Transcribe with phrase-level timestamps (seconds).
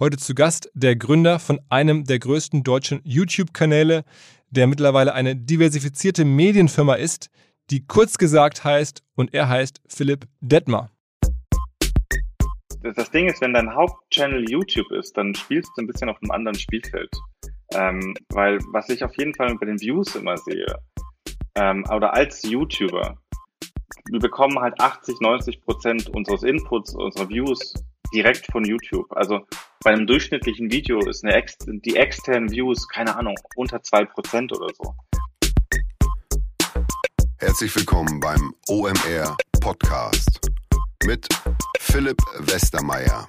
[0.00, 4.04] Heute zu Gast der Gründer von einem der größten deutschen YouTube-Kanäle,
[4.48, 7.30] der mittlerweile eine diversifizierte Medienfirma ist,
[7.70, 10.92] die kurz gesagt heißt und er heißt Philipp Detmer.
[12.80, 16.30] Das Ding ist, wenn dein Hauptchannel YouTube ist, dann spielst du ein bisschen auf einem
[16.30, 17.10] anderen Spielfeld.
[17.74, 20.78] Ähm, weil was ich auf jeden Fall bei den Views immer sehe,
[21.56, 23.18] ähm, oder als YouTuber,
[24.12, 27.74] wir bekommen halt 80, 90 Prozent unseres Inputs, unserer Views
[28.12, 29.06] direkt von YouTube.
[29.16, 29.40] Also
[29.84, 34.52] bei einem durchschnittlichen Video ist eine ex die externen Views, keine Ahnung, unter zwei Prozent
[34.52, 34.94] oder so.
[37.38, 40.40] Herzlich willkommen beim OMR Podcast
[41.04, 41.28] mit
[41.78, 43.28] Philipp Westermeier.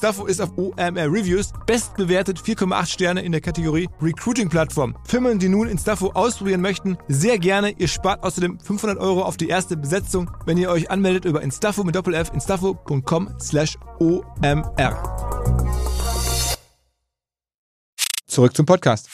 [0.01, 4.97] ist auf OMR Reviews bestbewertet 4,8 Sterne in der Kategorie Recruiting Plattform.
[5.05, 7.75] Firmen, die nun Instafo ausprobieren möchten, sehr gerne.
[7.77, 11.83] Ihr spart außerdem 500 Euro auf die erste Besetzung, wenn ihr euch anmeldet über Instafo
[11.83, 14.97] mit Doppel-F, instafo.com slash OMR.
[18.25, 19.07] Zurück zum Podcast.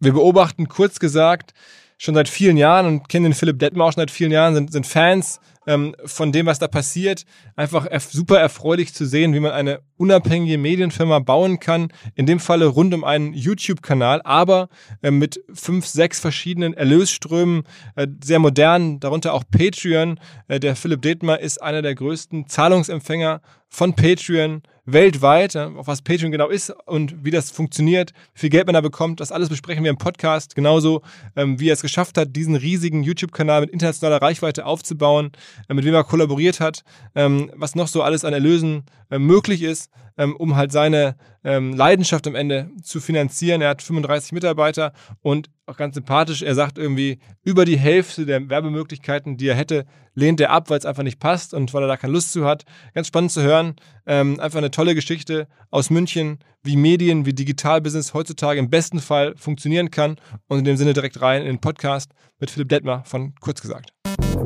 [0.00, 1.54] Wir beobachten kurz gesagt
[1.96, 4.72] schon seit vielen Jahren und kennen den Philipp Detmer auch schon seit vielen Jahren, sind,
[4.72, 7.24] sind Fans ähm, von dem, was da passiert.
[7.56, 11.88] Einfach erf super erfreulich zu sehen, wie man eine unabhängige Medienfirma bauen kann.
[12.14, 14.68] In dem Falle rund um einen YouTube-Kanal, aber
[15.02, 17.64] äh, mit fünf, sechs verschiedenen Erlösströmen,
[17.96, 20.18] äh, sehr modern, darunter auch Patreon.
[20.48, 26.30] Äh, der Philipp Detmer ist einer der größten Zahlungsempfänger von Patreon weltweit, auch was Patreon
[26.30, 29.82] genau ist und wie das funktioniert, wie viel Geld man da bekommt, das alles besprechen
[29.82, 30.54] wir im Podcast.
[30.54, 31.02] Genauso
[31.36, 35.84] ähm, wie er es geschafft hat, diesen riesigen YouTube-Kanal mit internationaler Reichweite aufzubauen, äh, mit
[35.84, 36.84] wem er kollaboriert hat,
[37.14, 41.74] ähm, was noch so alles an Erlösen äh, möglich ist, ähm, um halt seine ähm,
[41.74, 43.60] Leidenschaft am Ende zu finanzieren.
[43.60, 48.48] Er hat 35 Mitarbeiter und auch ganz sympathisch, er sagt irgendwie, über die Hälfte der
[48.48, 51.88] Werbemöglichkeiten, die er hätte, lehnt er ab, weil es einfach nicht passt und weil er
[51.88, 52.64] da keine Lust zu hat.
[52.94, 53.76] Ganz spannend zu hören.
[54.06, 59.34] Ähm, einfach eine tolle Geschichte aus München, wie Medien, wie Digitalbusiness heutzutage im besten Fall
[59.36, 60.16] funktionieren kann.
[60.48, 63.92] Und in dem Sinne direkt rein in den Podcast mit Philipp Detmer von Kurz gesagt.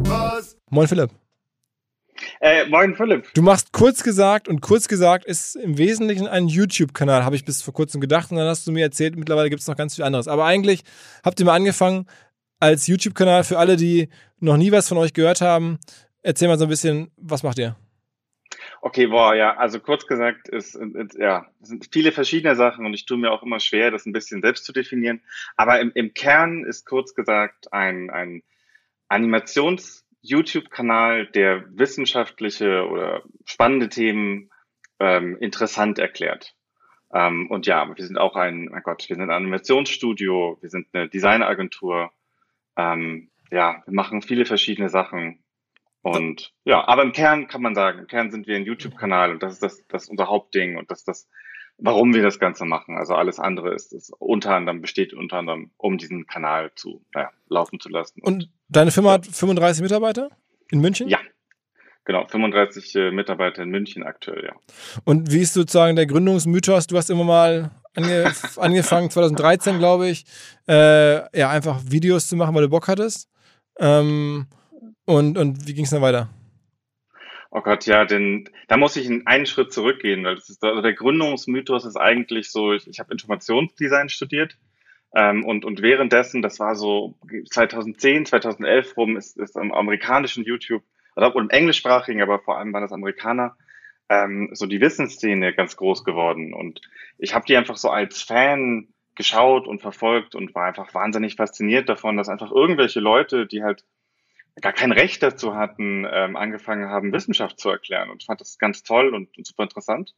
[0.05, 0.57] Was?
[0.71, 1.28] Moin Philipp.
[2.41, 3.33] Äh, moin Philipp.
[3.35, 7.63] Du machst kurz gesagt und kurz gesagt ist im Wesentlichen ein YouTube-Kanal, habe ich bis
[7.63, 10.05] vor kurzem gedacht und dann hast du mir erzählt, mittlerweile gibt es noch ganz viel
[10.05, 10.29] anderes.
[10.29, 10.83] Aber eigentlich
[11.25, 12.07] habt ihr mal angefangen
[12.61, 14.09] als YouTube-Kanal für alle, die
[14.41, 15.79] noch nie was von euch gehört haben.
[16.23, 17.77] Erzähl mal so ein bisschen, was macht ihr?
[18.81, 22.95] Okay, boah, ja, also kurz gesagt, ist, ist, ja, es sind viele verschiedene Sachen und
[22.95, 25.21] ich tue mir auch immer schwer, das ein bisschen selbst zu definieren.
[25.57, 28.43] Aber im, im Kern ist kurz gesagt ein, ein
[29.09, 34.51] Animations- YouTube-Kanal, der wissenschaftliche oder spannende Themen
[35.01, 36.55] ähm, interessant erklärt.
[37.13, 40.89] Ähm, und ja, wir sind auch ein, mein Gott, wir sind ein Animationsstudio, wir sind
[40.93, 42.11] eine Designagentur.
[42.77, 45.43] Ähm, ja, wir machen viele verschiedene Sachen.
[46.03, 49.43] Und ja, aber im Kern kann man sagen, im Kern sind wir ein YouTube-Kanal und
[49.43, 51.29] das ist das, das ist unser Hauptding und das ist das,
[51.79, 52.97] warum wir das Ganze machen.
[52.97, 57.31] Also alles andere ist, ist unter anderem, besteht unter anderem, um diesen Kanal zu naja,
[57.49, 58.21] laufen zu lassen.
[58.21, 60.31] Und, und deine Firma hat 35 Mitarbeiter
[60.71, 61.09] in München?
[61.09, 61.19] Ja.
[62.05, 64.55] Genau, 35 äh, Mitarbeiter in München aktuell, ja.
[65.05, 66.87] Und wie ist sozusagen der Gründungsmythos?
[66.87, 70.25] Du hast immer mal ange angefangen, 2013, glaube ich,
[70.67, 73.29] äh, ja, einfach Videos zu machen, weil du Bock hattest.
[73.79, 74.47] Ähm,
[75.05, 76.31] und, und wie ging es dann weiter?
[77.51, 80.93] Oh Gott, ja, denn da muss ich einen Schritt zurückgehen, weil das ist, also der
[80.93, 84.59] Gründungsmythos ist eigentlich so, ich, ich habe Informationsdesign studiert
[85.15, 87.15] ähm, und, und währenddessen, das war so
[87.51, 90.83] 2010, 2011 rum, ist, ist am amerikanischen YouTube,
[91.19, 93.57] oder im englischsprachigen, aber vor allem waren das Amerikaner,
[94.09, 96.55] ähm, so die Wissensszene ganz groß geworden.
[96.55, 96.81] Und
[97.19, 101.89] ich habe die einfach so als Fan geschaut und verfolgt und war einfach wahnsinnig fasziniert
[101.89, 103.85] davon, dass einfach irgendwelche Leute, die halt
[104.61, 108.11] gar kein Recht dazu hatten, ähm, angefangen haben, Wissenschaft zu erklären.
[108.11, 110.15] Und ich fand das ganz toll und, und super interessant.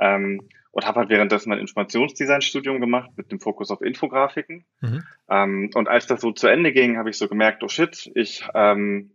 [0.00, 4.64] Ähm, und habe halt währenddessen mein Informationsdesign-Studium gemacht mit dem Fokus auf Infografiken.
[4.80, 5.04] Mhm.
[5.28, 8.42] Ähm, und als das so zu Ende ging, habe ich so gemerkt, oh shit, ich
[8.54, 9.14] ähm,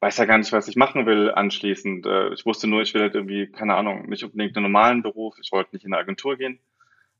[0.00, 2.06] weiß ja gar nicht, was ich machen will anschließend.
[2.06, 5.36] Äh, ich wusste nur, ich will halt irgendwie, keine Ahnung, nicht unbedingt einen normalen Beruf.
[5.40, 6.60] Ich wollte nicht in eine Agentur gehen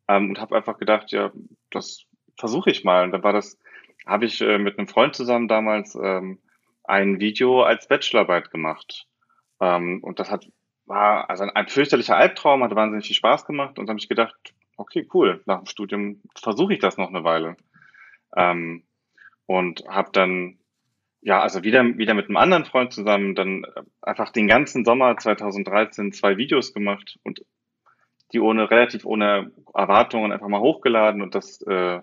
[0.09, 1.33] ähm, und habe einfach gedacht, ja,
[1.71, 2.05] das
[2.37, 3.05] versuche ich mal.
[3.05, 3.59] Und dann war das,
[4.05, 6.39] habe ich äh, mit einem Freund zusammen damals ähm,
[6.89, 9.07] ein Video als Bachelorarbeit gemacht.
[9.61, 10.47] Ähm, und das hat
[10.87, 14.37] war also ein, ein fürchterlicher Albtraum, hat wahnsinnig viel Spaß gemacht und habe ich gedacht,
[14.77, 17.57] okay, cool, nach dem Studium versuche ich das noch eine Weile.
[18.37, 18.85] Ähm,
[19.47, 20.59] und habe dann
[21.27, 23.67] ja, also wieder, wieder mit einem anderen Freund zusammen dann
[24.01, 27.45] einfach den ganzen Sommer 2013 zwei Videos gemacht und
[28.33, 32.01] die ohne, relativ ohne Erwartungen einfach mal hochgeladen und das äh,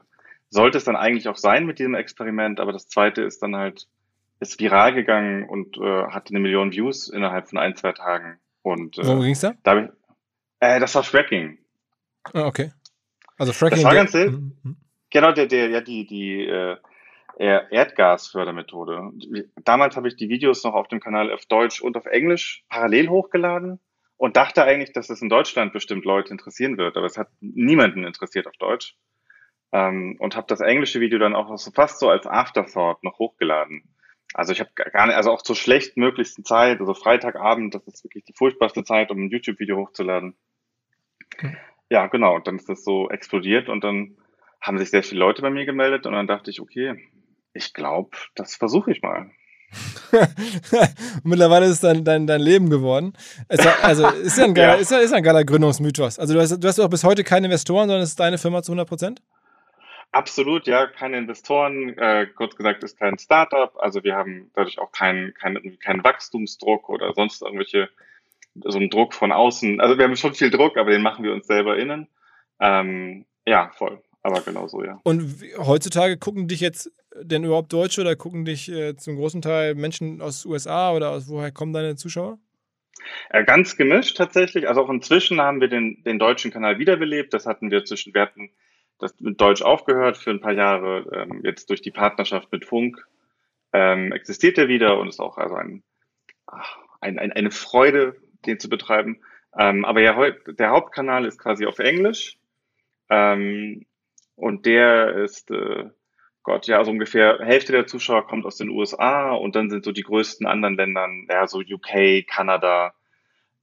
[0.50, 3.88] sollte es dann eigentlich auch sein mit diesem Experiment, aber das zweite ist dann halt,
[4.44, 8.40] ist viral gegangen und äh, hatte eine Million Views innerhalb von ein, zwei Tagen.
[8.62, 9.54] Und, äh, Worum ging's da?
[9.64, 9.90] da ich,
[10.60, 11.58] äh, das war Fracking.
[12.34, 12.72] Ah, okay.
[13.38, 13.78] Also Fracking.
[13.78, 14.78] Das war ganz mhm, mhm.
[15.10, 16.78] Genau, der, der, ja, die, die äh,
[17.38, 19.12] Erdgasfördermethode.
[19.64, 23.10] Damals habe ich die Videos noch auf dem Kanal auf Deutsch und auf Englisch parallel
[23.10, 23.80] hochgeladen
[24.18, 28.04] und dachte eigentlich, dass es in Deutschland bestimmt Leute interessieren wird, aber es hat niemanden
[28.04, 28.96] interessiert auf Deutsch.
[29.72, 33.93] Ähm, und habe das englische Video dann auch so fast so als Afterthought noch hochgeladen.
[34.34, 38.26] Also ich habe gar nicht, also auch zur schlechtmöglichsten Zeit, also Freitagabend, das ist wirklich
[38.26, 40.36] die furchtbarste Zeit, um ein YouTube-Video hochzuladen.
[41.36, 41.58] Okay.
[41.90, 42.36] Ja, genau.
[42.36, 44.18] Und dann ist das so explodiert und dann
[44.62, 46.96] haben sich sehr viele Leute bei mir gemeldet und dann dachte ich, okay,
[47.54, 49.30] ich glaube, das versuche ich mal.
[51.24, 53.14] Mittlerweile ist es dein, dein, dein Leben geworden.
[53.50, 54.80] War, also ist ja ein geiler, ja.
[54.80, 56.20] Ist, ja, ist ein geiler Gründungsmythos.
[56.20, 58.62] Also du hast, du hast auch bis heute keine Investoren, sondern es ist deine Firma
[58.62, 59.22] zu 100 Prozent?
[60.14, 61.98] Absolut, ja, keine Investoren.
[61.98, 63.76] Äh, kurz gesagt, ist kein Startup.
[63.80, 67.90] Also wir haben dadurch auch keinen kein, kein Wachstumsdruck oder sonst irgendwelche,
[68.64, 69.82] so einen Druck von außen.
[69.82, 72.08] Also wir haben schon viel Druck, aber den machen wir uns selber innen.
[72.60, 74.04] Ähm, ja, voll.
[74.22, 75.02] Aber genau so, ja.
[75.04, 79.42] Und wie, heutzutage gucken dich jetzt denn überhaupt Deutsche oder gucken dich äh, zum großen
[79.42, 82.38] Teil Menschen aus USA oder aus woher kommen deine Zuschauer?
[83.32, 84.68] Äh, ganz gemischt tatsächlich.
[84.68, 87.34] Also auch inzwischen haben wir den, den deutschen Kanal wiederbelebt.
[87.34, 88.52] Das hatten wir zwischen, wir hatten
[89.00, 91.06] das mit Deutsch aufgehört für ein paar Jahre.
[91.14, 93.06] Ähm, jetzt durch die Partnerschaft mit Funk
[93.74, 95.84] ähm, existiert er wieder und ist auch also ein,
[97.02, 99.22] ein, ein, eine Freude, den zu betreiben.
[99.58, 102.38] Ähm, aber ja, der Hauptkanal ist quasi auf Englisch.
[103.10, 103.86] Ähm,
[104.36, 105.90] und der ist, äh,
[106.44, 109.92] Gott, ja, so ungefähr Hälfte der Zuschauer kommt aus den USA und dann sind so
[109.92, 112.94] die größten anderen Ländern, ja, so UK, Kanada,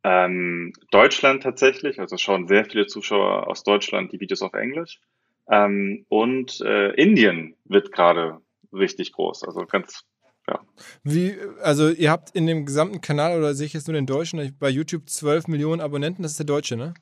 [0.02, 5.00] ähm, Deutschland tatsächlich, also schauen sehr viele Zuschauer aus Deutschland die Videos auf Englisch.
[5.50, 8.40] Ähm, und äh, Indien wird gerade
[8.72, 10.04] richtig groß, also ganz
[10.48, 10.60] ja.
[11.04, 14.56] Wie, also ihr habt in dem gesamten Kanal, oder sehe ich jetzt nur den deutschen,
[14.58, 16.94] bei YouTube 12 Millionen Abonnenten, das ist der deutsche, ne?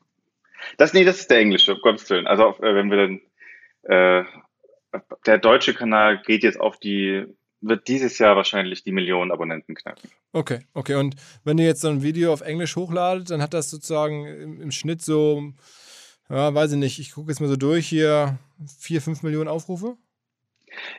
[0.77, 2.27] Das, nee, das ist der englische, um Gottes Willen.
[2.27, 3.21] Also äh, wenn wir dann,
[3.83, 4.23] äh,
[5.25, 7.25] der deutsche Kanal geht jetzt auf die,
[7.61, 10.09] wird dieses Jahr wahrscheinlich die Millionen Abonnenten knacken.
[10.33, 10.95] Okay, okay.
[10.95, 14.61] Und wenn ihr jetzt so ein Video auf Englisch hochladet, dann hat das sozusagen im,
[14.61, 15.53] im Schnitt so
[16.29, 18.37] ja, weiß ich nicht, ich gucke jetzt mal so durch hier,
[18.79, 19.97] vier, fünf Millionen Aufrufe?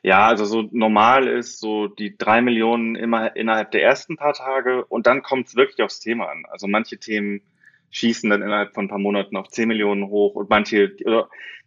[0.02, 4.84] Ja, also so normal ist so die drei Millionen immer innerhalb der ersten paar Tage
[4.84, 6.44] und dann kommt es wirklich aufs Thema an.
[6.50, 7.42] Also manche Themen
[7.90, 10.88] schießen dann innerhalb von ein paar Monaten auf zehn Millionen hoch und manche,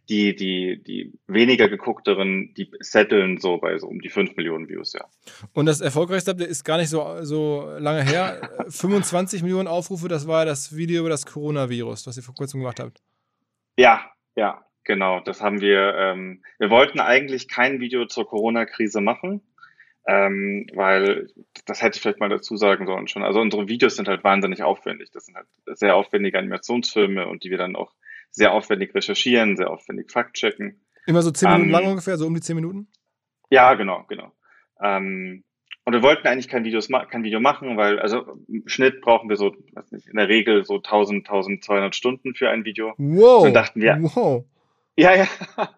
[0.08, 4.92] die, die, die weniger geguckteren, die setteln so bei so um die fünf Millionen Views,
[4.92, 5.04] ja.
[5.52, 8.50] Und das erfolgreichste ist gar nicht so, so lange her.
[8.68, 12.80] 25 Millionen Aufrufe, das war das Video über das Coronavirus, was ihr vor kurzem gemacht
[12.80, 13.02] habt.
[13.76, 15.20] Ja, ja, genau.
[15.20, 15.94] Das haben wir.
[15.94, 19.42] Ähm, wir wollten eigentlich kein Video zur Corona-Krise machen,
[20.06, 21.28] ähm, weil
[21.66, 23.24] das hätte ich vielleicht mal dazu sagen sollen schon.
[23.24, 25.10] Also unsere Videos sind halt wahnsinnig aufwendig.
[25.12, 27.92] Das sind halt sehr aufwendige Animationsfilme und die wir dann auch
[28.30, 30.80] sehr aufwendig recherchieren, sehr aufwendig fact-checken.
[31.06, 32.88] Immer so zehn Minuten ähm, lang ungefähr, so um die zehn Minuten?
[33.50, 34.32] Ja, genau, genau.
[34.82, 35.44] Ähm,
[35.84, 39.36] und wir wollten eigentlich kein, Videos, kein Video machen, weil, also im Schnitt brauchen wir
[39.36, 39.54] so,
[39.90, 42.94] nicht, in der Regel so 1000, 1200 Stunden für ein Video.
[42.96, 43.38] Wow.
[43.38, 44.44] Und dann dachten wir, wow.
[44.96, 45.28] Ja, ja.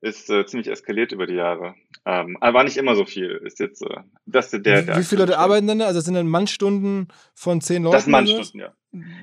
[0.00, 1.76] Ist äh, ziemlich eskaliert über die Jahre.
[2.04, 3.40] Ähm, aber war nicht immer so viel.
[3.44, 5.86] Ist jetzt, äh, das der, der Wie viele Leute arbeiten denn da?
[5.86, 7.92] Also sind dann Mannstunden von zehn Leuten?
[7.92, 8.72] Das sind Mannstunden, ja.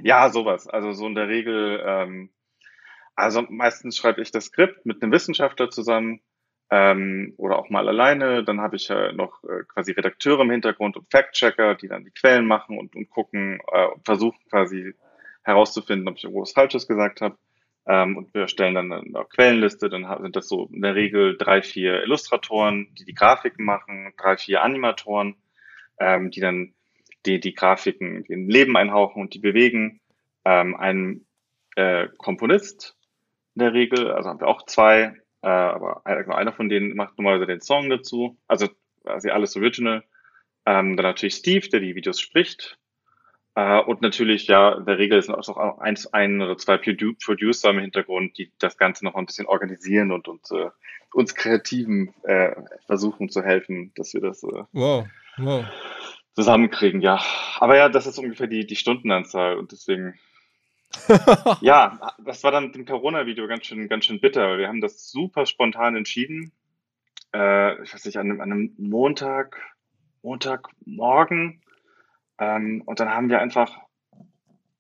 [0.04, 0.68] Ja, sowas.
[0.68, 2.30] Also so in der Regel, ähm,
[3.16, 6.22] also meistens schreibe ich das Skript mit einem Wissenschaftler zusammen
[6.72, 8.44] ähm, oder auch mal alleine.
[8.44, 12.12] Dann habe ich äh, noch äh, quasi Redakteure im Hintergrund und Fact-Checker, die dann die
[12.12, 14.94] Quellen machen und, und gucken äh, und versuchen quasi
[15.44, 17.38] herauszufinden, ob ich irgendwas Falsches gesagt habe.
[17.88, 21.62] Ähm, und wir stellen dann eine Quellenliste, dann sind das so in der Regel drei,
[21.62, 25.36] vier Illustratoren, die die Grafiken machen, drei, vier Animatoren,
[26.00, 26.74] ähm, die dann
[27.26, 30.02] die, die Grafiken in Leben einhauchen und die bewegen.
[30.46, 31.26] Ähm, ein
[31.76, 32.96] äh, Komponist
[33.56, 37.48] in der Regel, also haben wir auch zwei, äh, aber einer von denen macht normalerweise
[37.48, 38.68] den Song dazu, also
[39.04, 40.04] quasi alles Original.
[40.66, 42.78] Ähm, dann natürlich Steve, der die Videos spricht.
[43.56, 47.80] Äh, und natürlich, ja, in der Regel sind auch ein, ein oder zwei Producer im
[47.80, 50.70] Hintergrund, die das Ganze noch ein bisschen organisieren und, und äh,
[51.14, 52.56] uns Kreativen äh,
[52.86, 55.08] versuchen zu helfen, dass wir das äh, wow.
[55.38, 55.66] Wow.
[56.36, 57.02] zusammenkriegen.
[57.02, 57.20] Ja,
[57.60, 60.20] aber ja, das ist ungefähr die, die Stundenanzahl und deswegen
[61.62, 64.58] ja, das war dann mit dem Corona-Video ganz schön, ganz schön bitter.
[64.58, 66.52] Wir haben das super spontan entschieden.
[67.34, 69.62] Äh, ich weiß nicht, an einem, an einem Montag,
[70.24, 71.62] Montagmorgen.
[72.40, 73.78] Ähm, und dann haben wir einfach,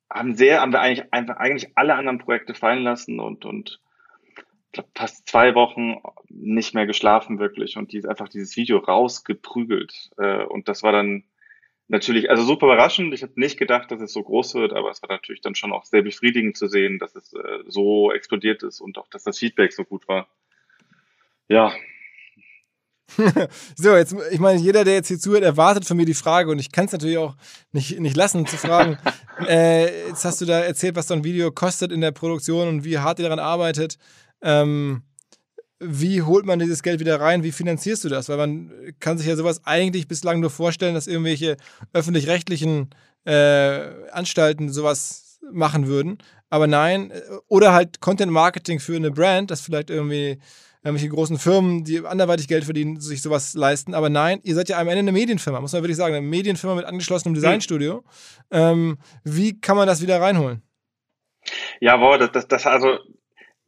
[0.09, 3.79] haben sehr, haben wir eigentlich einfach eigentlich alle anderen Projekte fallen lassen und, und
[4.71, 10.11] glaub, fast zwei Wochen nicht mehr geschlafen wirklich und die einfach dieses Video rausgeprügelt.
[10.17, 11.23] Äh, und das war dann
[11.89, 13.13] natürlich, also super überraschend.
[13.13, 15.73] Ich habe nicht gedacht, dass es so groß wird, aber es war natürlich dann schon
[15.73, 19.37] auch sehr befriedigend zu sehen, dass es äh, so explodiert ist und auch, dass das
[19.37, 20.27] Feedback so gut war.
[21.47, 21.73] Ja.
[23.75, 26.59] so, jetzt, ich meine, jeder, der jetzt hier zuhört, erwartet von mir die Frage und
[26.59, 27.35] ich kann es natürlich auch
[27.71, 28.99] nicht, nicht lassen zu fragen.
[29.47, 32.83] äh, jetzt hast du da erzählt, was so ein Video kostet in der Produktion und
[32.83, 33.97] wie hart ihr daran arbeitet.
[34.41, 35.01] Ähm,
[35.79, 37.43] wie holt man dieses Geld wieder rein?
[37.43, 38.29] Wie finanzierst du das?
[38.29, 41.57] Weil man kann sich ja sowas eigentlich bislang nur vorstellen, dass irgendwelche
[41.93, 42.89] öffentlich-rechtlichen
[43.25, 46.17] äh, Anstalten sowas machen würden.
[46.49, 50.39] Aber nein, äh, oder halt Content Marketing für eine Brand, das vielleicht irgendwie
[50.83, 53.93] irgendwelche großen Firmen, die anderweitig Geld verdienen, sich sowas leisten.
[53.93, 56.75] Aber nein, ihr seid ja am Ende eine Medienfirma, muss man wirklich sagen, eine Medienfirma
[56.75, 58.03] mit angeschlossenem Designstudio.
[58.51, 60.61] Ähm, wie kann man das wieder reinholen?
[61.79, 62.97] Jawohl, das, das, das also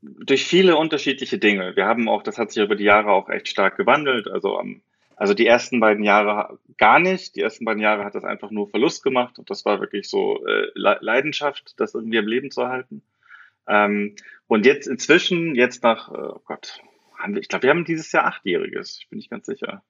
[0.02, 1.76] durch viele unterschiedliche Dinge.
[1.76, 4.28] Wir haben auch, das hat sich über die Jahre auch echt stark gewandelt.
[4.28, 4.82] Also, um,
[5.16, 7.36] also die ersten beiden Jahre gar nicht.
[7.36, 10.46] Die ersten beiden Jahre hat das einfach nur Verlust gemacht und das war wirklich so
[10.46, 13.04] äh, Leidenschaft, das irgendwie am Leben zu halten.
[13.68, 14.16] Ähm,
[14.48, 16.82] und jetzt inzwischen, jetzt nach, äh, oh Gott,
[17.18, 19.00] haben wir, ich glaube, wir haben dieses Jahr achtjähriges.
[19.00, 19.84] Ich bin nicht ganz sicher.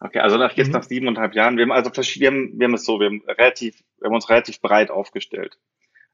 [0.00, 0.72] Okay, also nach, jetzt mhm.
[0.72, 1.56] nach siebeneinhalb Jahren.
[1.56, 4.28] Wir haben also wir haben, wir haben es so, wir haben relativ, wir haben uns
[4.30, 5.58] relativ breit aufgestellt.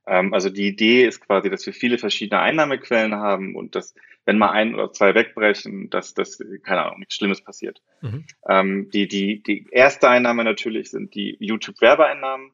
[0.08, 4.38] Ähm, also die Idee ist quasi, dass wir viele verschiedene Einnahmequellen haben und dass, wenn
[4.38, 7.82] mal ein oder zwei wegbrechen, dass das, keine Ahnung, nichts Schlimmes passiert.
[8.00, 8.24] Mhm.
[8.48, 12.52] Ähm, die, die, die erste Einnahme natürlich sind die YouTube-Werbeeinnahmen.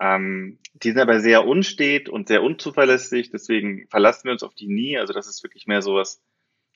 [0.00, 4.68] Ähm, die sind aber sehr unstet und sehr unzuverlässig, deswegen verlassen wir uns auf die
[4.68, 4.98] nie.
[4.98, 6.20] Also das ist wirklich mehr sowas,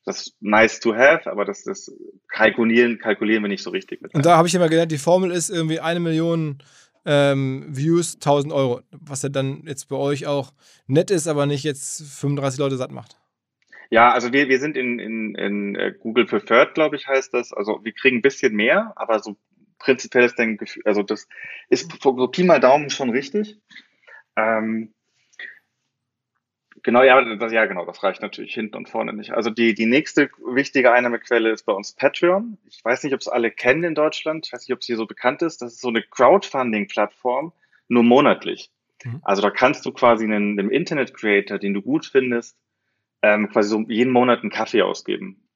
[0.05, 1.93] das nice to have, aber das, das
[2.29, 4.15] kalkulieren, kalkulieren wir nicht so richtig mit.
[4.15, 6.59] Und da habe ich immer gelernt, die Formel ist irgendwie eine Million
[7.05, 10.53] ähm, Views 1000 Euro, was ja dann jetzt bei euch auch
[10.87, 13.17] nett ist, aber nicht jetzt 35 Leute satt macht.
[13.91, 17.53] Ja, also wir, wir sind in, in, in äh, Google Preferred, glaube ich, heißt das.
[17.53, 19.37] Also wir kriegen ein bisschen mehr, aber so
[19.79, 21.29] prinzipiell ist dein Gefühl, also das
[21.69, 23.59] ist so Pi mal Daumen schon richtig.
[24.37, 24.93] Ähm,
[26.89, 29.33] Genau, ja, das, ja, genau, das reicht natürlich hinten und vorne nicht.
[29.33, 32.57] Also die, die nächste wichtige Einnahmequelle ist bei uns Patreon.
[32.67, 34.47] Ich weiß nicht, ob es alle kennen in Deutschland.
[34.47, 35.61] Ich weiß nicht, ob es hier so bekannt ist.
[35.61, 37.53] Das ist so eine Crowdfunding-Plattform,
[37.89, 38.71] nur monatlich.
[39.05, 39.21] Mhm.
[39.23, 42.57] Also da kannst du quasi einen, einem Internet-Creator, den du gut findest,
[43.21, 45.47] ähm, quasi so jeden Monat einen Kaffee ausgeben.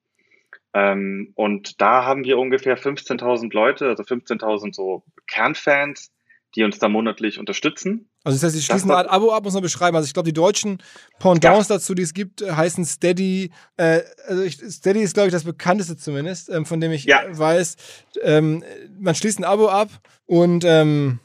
[0.75, 6.12] Ähm, und da haben wir ungefähr 15.000 Leute, also 15.000 so Kernfans,
[6.54, 8.09] die uns da monatlich unterstützen.
[8.25, 9.97] Also das heißt, sie schließen eine Art Abo ab, muss man beschreiben.
[9.97, 10.78] Also ich glaube, die deutschen
[11.18, 11.76] Pendants ja.
[11.76, 13.50] dazu, die es gibt, heißen Steady.
[13.76, 17.23] Äh, also ich, Steady ist, glaube ich, das bekannteste zumindest, ähm, von dem ich ja.
[17.30, 17.76] weiß.
[18.23, 18.62] Ähm,
[18.99, 19.88] man schließt ein Abo ab
[20.26, 21.21] und ähm,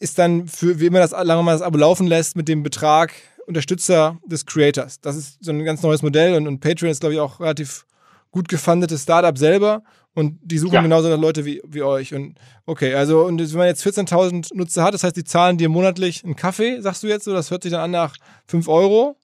[0.00, 3.12] ist dann für, wie immer das, lange man das Abo laufen lässt, mit dem Betrag
[3.46, 5.00] Unterstützer des Creators.
[5.00, 7.86] Das ist so ein ganz neues Modell und, und Patreon ist, glaube ich, auch relativ
[8.32, 9.82] gut gefundetes Startup selber
[10.14, 10.82] und die suchen ja.
[10.82, 12.12] genauso nach Leute wie, wie euch.
[12.14, 15.68] Und okay, also und wenn man jetzt 14.000 Nutzer hat, das heißt, die zahlen dir
[15.68, 17.32] monatlich einen Kaffee, sagst du jetzt so?
[17.32, 18.16] Das hört sich dann an nach
[18.46, 19.16] 5 Euro?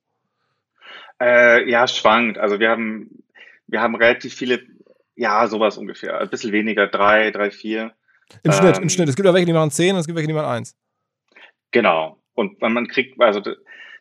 [1.21, 2.39] Äh, ja, schwankt.
[2.39, 3.23] Also wir haben,
[3.67, 4.61] wir haben relativ viele,
[5.15, 6.21] ja, sowas ungefähr.
[6.21, 7.93] Ein bisschen weniger, drei, drei, vier.
[8.43, 9.09] Im ähm, Schnitt, im Schnitt.
[9.09, 10.77] Es gibt auch welche, die machen 10 und es gibt welche, die machen 1.
[11.71, 12.19] Genau.
[12.35, 13.43] Und man kriegt, also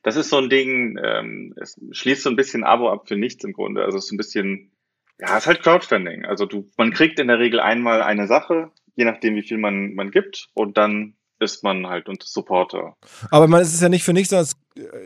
[0.04, 3.44] das ist so ein Ding, ähm, es schließt so ein bisschen Abo ab für nichts
[3.44, 3.84] im Grunde.
[3.84, 4.72] Also es ist so ein bisschen
[5.20, 6.26] ja, es ist halt Crowdfunding.
[6.26, 9.94] Also du, man kriegt in der Regel einmal eine Sache, je nachdem, wie viel man,
[9.94, 12.96] man gibt, und dann ist man halt unter Supporter.
[13.30, 14.56] Aber man ist es ja nicht für nichts, sondern es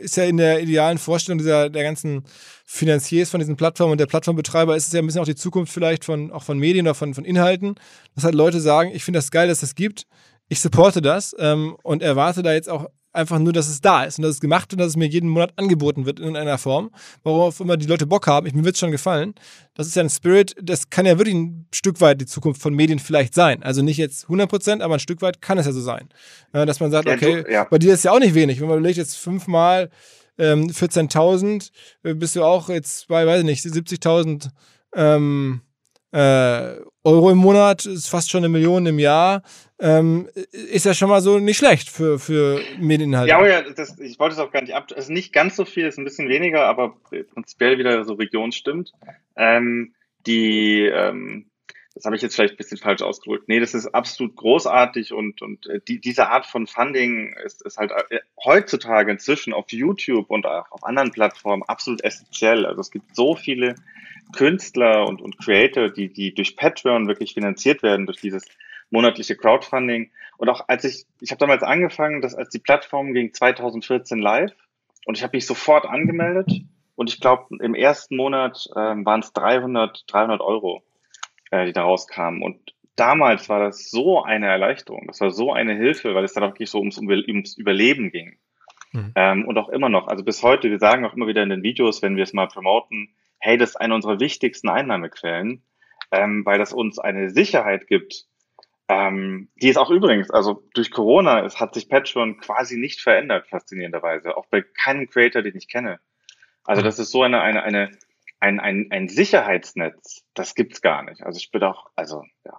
[0.02, 2.24] ist ja in der idealen Vorstellung dieser, der ganzen
[2.64, 5.72] Finanziers von diesen Plattformen und der Plattformbetreiber ist es ja ein bisschen auch die Zukunft
[5.72, 7.74] vielleicht von, auch von Medien oder von, von Inhalten,
[8.14, 10.04] dass halt Leute sagen, ich finde das geil, dass es das gibt,
[10.48, 14.18] ich supporte das ähm, und erwarte da jetzt auch einfach nur, dass es da ist
[14.18, 16.58] und dass es gemacht wird und dass es mir jeden Monat angeboten wird in irgendeiner
[16.58, 16.90] Form,
[17.22, 18.46] worauf immer die Leute Bock haben.
[18.46, 19.34] Ich, mir wird es schon gefallen.
[19.74, 22.74] Das ist ja ein Spirit, das kann ja wirklich ein Stück weit die Zukunft von
[22.74, 23.62] Medien vielleicht sein.
[23.62, 26.08] Also nicht jetzt 100 Prozent, aber ein Stück weit kann es ja so sein.
[26.54, 27.64] Ja, dass man sagt, ja, okay, du, ja.
[27.64, 28.60] bei dir ist ja auch nicht wenig.
[28.60, 29.90] Wenn man überlegt, jetzt fünfmal
[30.38, 31.70] ähm, 14.000,
[32.02, 34.48] äh, bist du auch jetzt bei, weiß ich nicht, 70.000
[34.94, 35.62] ähm,
[36.12, 39.42] äh, Euro im Monat, ist fast schon eine Million im Jahr,
[39.80, 43.30] ähm, ist ja schon mal so nicht schlecht für, für Medieninhalte.
[43.30, 44.86] Ja, ja, das, ich wollte es auch gar nicht ab.
[44.92, 46.96] Es ist nicht ganz so viel, ist ein bisschen weniger, aber
[47.34, 48.92] prinzipiell wieder so Region stimmt.
[49.36, 49.94] Ähm,
[50.26, 51.46] die, ähm,
[51.94, 53.48] das habe ich jetzt vielleicht ein bisschen falsch ausgedrückt.
[53.48, 57.76] Nee, das ist absolut großartig und, und äh, die, diese Art von Funding ist, ist
[57.76, 62.66] halt äh, heutzutage inzwischen auf YouTube und auch auf anderen Plattformen absolut essentiell.
[62.66, 63.74] Also es gibt so viele
[64.32, 68.44] Künstler und, und Creator, die, die durch Patreon wirklich finanziert werden, durch dieses
[68.90, 70.10] monatliche Crowdfunding.
[70.38, 74.52] Und auch als ich, ich habe damals angefangen, dass als die Plattform ging 2014 live
[75.06, 76.50] und ich habe mich sofort angemeldet
[76.94, 80.82] und ich glaube im ersten Monat ähm, waren es 300, 300 Euro,
[81.52, 82.42] äh, die da rauskamen.
[82.42, 86.42] Und damals war das so eine Erleichterung, das war so eine Hilfe, weil es dann
[86.42, 88.38] auch wirklich so ums, ums Überleben ging.
[88.92, 89.12] Mhm.
[89.14, 91.62] Ähm, und auch immer noch, also bis heute, wir sagen auch immer wieder in den
[91.62, 95.62] Videos, wenn wir es mal promoten, hey, das ist eine unserer wichtigsten Einnahmequellen,
[96.10, 98.26] ähm, weil das uns eine Sicherheit gibt,
[98.88, 103.46] ähm, die ist auch übrigens, also durch Corona es hat sich Patreon quasi nicht verändert,
[103.48, 106.00] faszinierenderweise, auch bei keinem Creator, den ich kenne.
[106.64, 107.90] Also das ist so eine, eine, eine,
[108.42, 111.22] ein, ein, ein Sicherheitsnetz, das gibt's gar nicht.
[111.22, 112.58] Also ich bin auch, also ja,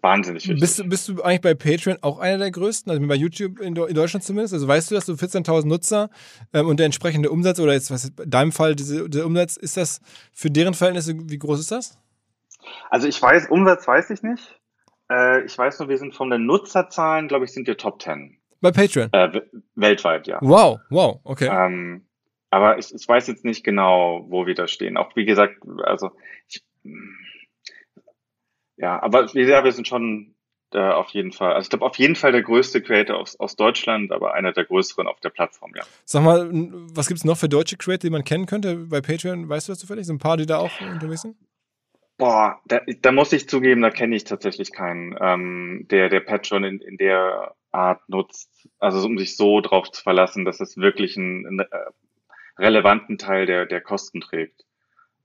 [0.00, 0.60] wahnsinnig wichtig.
[0.60, 3.74] Bist, du, bist du eigentlich bei Patreon auch einer der größten, also bei YouTube in,
[3.74, 4.54] in Deutschland zumindest?
[4.54, 6.10] Also weißt du, dass du 14.000 Nutzer
[6.52, 9.76] ähm, und der entsprechende Umsatz oder jetzt was in deinem Fall diese, der Umsatz, ist
[9.76, 10.00] das
[10.32, 11.98] für deren Verhältnisse, wie groß ist das?
[12.88, 14.60] Also ich weiß, Umsatz weiß ich nicht.
[15.10, 18.38] Äh, ich weiß nur, wir sind von den Nutzerzahlen, glaube ich, sind wir Top 10.
[18.60, 19.12] Bei Patreon?
[19.12, 19.40] Äh,
[19.74, 20.38] weltweit, ja.
[20.40, 21.48] Wow, wow, okay.
[21.50, 22.07] Ähm,
[22.50, 24.96] aber ich, ich weiß jetzt nicht genau, wo wir da stehen.
[24.96, 26.10] Auch wie gesagt, also
[26.48, 26.62] ich,
[28.76, 30.34] ja, aber ja, wir sind schon
[30.72, 31.54] äh, auf jeden Fall.
[31.54, 34.64] Also ich glaube auf jeden Fall der größte Creator aus, aus Deutschland, aber einer der
[34.64, 35.82] größeren auf der Plattform, ja.
[36.04, 39.48] Sag mal, was gibt es noch für deutsche Creator, die man kennen könnte bei Patreon?
[39.48, 40.06] Weißt du das zufällig?
[40.06, 41.36] Sind ein paar, die da auch unterwegs sind?
[42.18, 46.64] Boah, da, da muss ich zugeben, da kenne ich tatsächlich keinen, ähm, der der Patreon
[46.64, 48.50] in, in der Art nutzt.
[48.78, 51.90] Also um sich so drauf zu verlassen, dass es wirklich einen, einen äh,
[52.58, 54.64] relevanten Teil der, der Kosten trägt.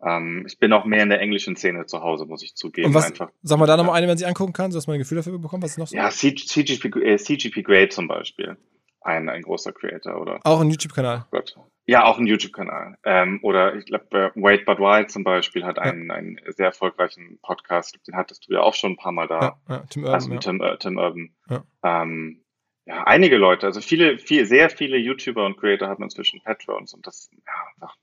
[0.06, 2.88] Ähm, ich bin auch mehr in der englischen Szene zu Hause, muss ich zugeben.
[2.88, 5.00] Und was, einfach, sag mal da nochmal eine, wenn sie angucken kann, sodass man ein
[5.00, 5.96] Gefühl dafür bekommt, was ist noch so?
[5.96, 8.58] Ja, CGP, äh, CGP Grade zum Beispiel.
[9.02, 10.39] Ein, ein großer Creator, oder?
[10.43, 11.26] Auch ein YouTube-Kanal.
[11.32, 11.58] Gott.
[11.86, 12.98] Ja, auch ein YouTube-Kanal.
[13.04, 16.15] Ähm, oder ich glaube, äh, Wait But Why zum Beispiel hat einen, ja.
[16.15, 18.00] einen sehr erfolgreichen Podcast.
[18.08, 19.39] Den hattest du ja auch schon ein paar Mal da.
[19.41, 20.15] Ja, ja Tim Urban.
[20.15, 20.39] Also ja.
[20.39, 21.30] Tim, äh, Tim Urban.
[21.50, 21.63] Ja.
[21.84, 22.42] Ähm,
[22.86, 27.08] ja, einige Leute, also viele, viel, sehr viele YouTuber und Creator haben inzwischen Patrons und
[27.08, 27.96] das, ja, einfach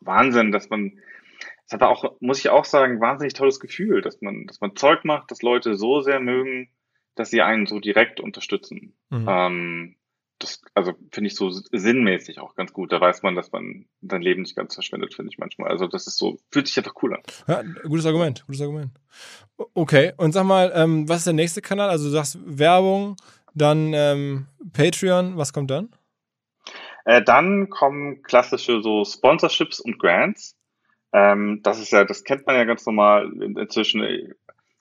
[0.00, 0.98] Wahnsinn, dass man,
[1.68, 5.04] das hat auch, muss ich auch sagen, wahnsinnig tolles Gefühl, dass man, dass man Zeug
[5.04, 6.68] macht, dass Leute so sehr mögen,
[7.14, 8.94] dass sie einen so direkt unterstützen.
[9.10, 9.26] Mhm.
[9.28, 9.96] Ähm,
[10.40, 12.92] das, also finde ich so sinnmäßig auch ganz gut.
[12.92, 15.70] Da weiß man, dass man sein Leben nicht ganz verschwendet, finde ich manchmal.
[15.70, 17.22] Also das ist so, fühlt sich einfach cool an.
[17.46, 18.90] Ja, gutes Argument, gutes Argument.
[19.74, 21.90] Okay, und sag mal, ähm, was ist der nächste Kanal?
[21.90, 23.16] Also du sagst Werbung,
[23.54, 25.90] dann ähm, Patreon, was kommt dann?
[27.04, 30.56] Äh, dann kommen klassische so Sponsorships und Grants.
[31.12, 34.34] Ähm, das ist ja, das kennt man ja ganz normal inzwischen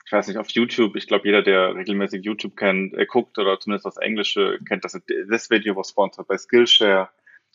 [0.10, 3.60] ich weiß nicht, auf YouTube, ich glaube, jeder, der regelmäßig YouTube kennt, äh, guckt oder
[3.60, 7.10] zumindest das Englische kennt, dass this video was sponsored by Skillshare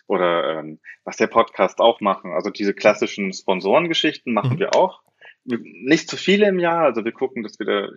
[0.07, 2.31] oder ähm, was der Podcast auch machen.
[2.31, 4.59] Also diese klassischen Sponsorengeschichten machen mhm.
[4.61, 5.03] wir auch.
[5.43, 7.89] Nicht zu viele im Jahr, also wir gucken, dass wir da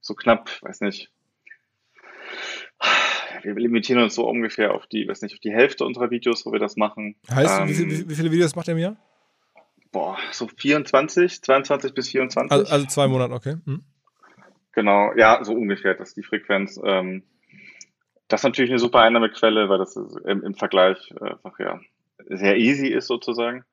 [0.00, 1.10] so knapp, weiß nicht,
[3.42, 6.52] wir limitieren uns so ungefähr auf die, weiß nicht, auf die Hälfte unserer Videos, wo
[6.52, 7.16] wir das machen.
[7.30, 8.96] Heißt, ähm, wie, viele, wie viele Videos macht ihr im Jahr?
[9.92, 12.52] boah, so 24, 22 bis 24.
[12.52, 13.56] Also, also zwei Monate, okay.
[13.64, 13.82] Hm.
[14.72, 16.80] Genau, ja, so ungefähr, das ist die Frequenz.
[16.82, 17.22] Ähm,
[18.28, 21.80] das ist natürlich eine super Einnahmequelle, weil das im, im Vergleich einfach ja
[22.28, 23.64] sehr easy ist sozusagen.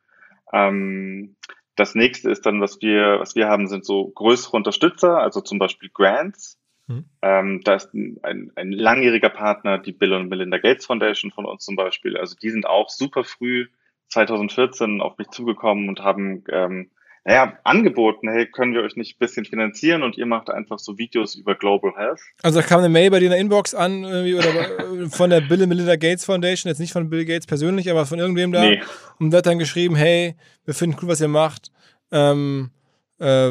[0.53, 1.35] Ähm,
[1.75, 5.59] das nächste ist dann, was wir, was wir haben, sind so größere Unterstützer, also zum
[5.59, 6.57] Beispiel Grants.
[6.87, 7.05] Hm.
[7.21, 8.19] Ähm, da ist ein,
[8.55, 12.17] ein langjähriger Partner, die Bill und Melinda Gates Foundation von uns zum Beispiel.
[12.17, 13.67] Also die sind auch super früh
[14.09, 16.91] 2014 auf mich zugekommen und haben ähm,
[17.27, 20.99] naja, angeboten, hey, können wir euch nicht ein bisschen finanzieren und ihr macht einfach so
[20.99, 22.21] Videos über Global Health.
[22.43, 25.63] Also da kam eine Mail bei dir in der Inbox an, oder von der Bill
[25.63, 28.61] and Melinda Gates Foundation, jetzt nicht von Bill Gates persönlich, aber von irgendwem da.
[28.61, 28.83] Nee.
[29.19, 31.71] Und da hat dann geschrieben, hey, wir finden cool, was ihr macht.
[32.11, 32.69] Ähm,
[33.17, 33.49] äh,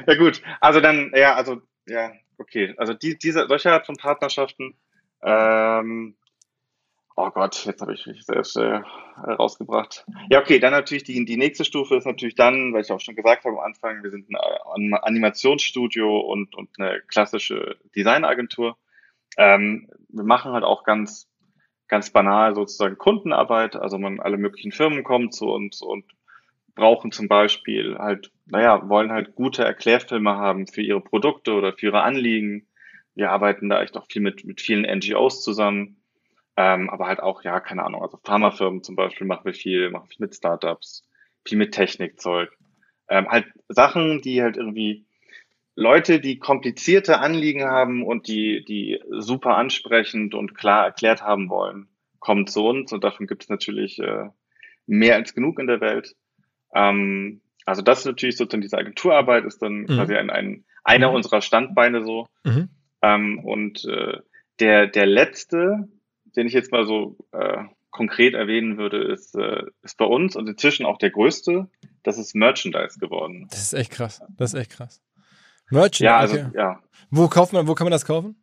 [0.06, 0.42] ja, gut.
[0.60, 2.74] Also dann, ja, also, ja, okay.
[2.78, 4.76] Also die, diese, solche Art von Partnerschaften,
[5.22, 6.14] ähm,
[7.14, 8.80] Oh Gott, jetzt habe ich mich selbst äh,
[9.26, 10.06] rausgebracht.
[10.30, 13.16] Ja, okay, dann natürlich die, die nächste Stufe ist natürlich dann, weil ich auch schon
[13.16, 18.78] gesagt habe am Anfang, wir sind ein Animationsstudio und, und eine klassische Designagentur.
[19.36, 21.28] Ähm, wir machen halt auch ganz,
[21.86, 23.76] ganz banal sozusagen Kundenarbeit.
[23.76, 26.04] Also man, alle möglichen Firmen kommen zu uns und
[26.74, 31.86] brauchen zum Beispiel halt, naja, wollen halt gute Erklärfilme haben für ihre Produkte oder für
[31.86, 32.66] ihre Anliegen.
[33.14, 36.01] Wir arbeiten da echt auch viel mit, mit vielen NGOs zusammen
[36.56, 40.08] ähm, aber halt auch, ja, keine Ahnung, also Pharmafirmen zum Beispiel machen wir viel, machen
[40.08, 41.08] viel mit Startups,
[41.44, 42.50] viel mit Technikzeug.
[43.08, 45.06] Ähm, halt Sachen, die halt irgendwie
[45.74, 51.88] Leute, die komplizierte Anliegen haben und die, die super ansprechend und klar erklärt haben wollen,
[52.18, 54.28] kommen zu uns und davon gibt es natürlich äh,
[54.86, 56.14] mehr als genug in der Welt.
[56.74, 59.86] Ähm, also das ist natürlich sozusagen diese Agenturarbeit ist dann mhm.
[59.86, 61.16] quasi ein, ein einer mhm.
[61.16, 62.26] unserer Standbeine so.
[62.44, 62.68] Mhm.
[63.02, 64.18] Ähm, und äh,
[64.60, 65.88] der, der letzte,
[66.36, 70.48] den ich jetzt mal so äh, konkret erwähnen würde, ist, äh, ist bei uns und
[70.48, 71.68] inzwischen auch der größte.
[72.02, 73.46] Das ist Merchandise geworden.
[73.50, 74.20] Das ist echt krass.
[74.36, 75.02] Das ist echt krass.
[75.70, 76.04] Merchandise.
[76.04, 76.50] Ja, also okay.
[76.54, 76.80] ja.
[77.10, 78.36] Wo kauft man, wo kann man das kaufen?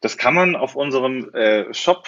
[0.00, 2.06] Das kann man auf unserem äh, Shop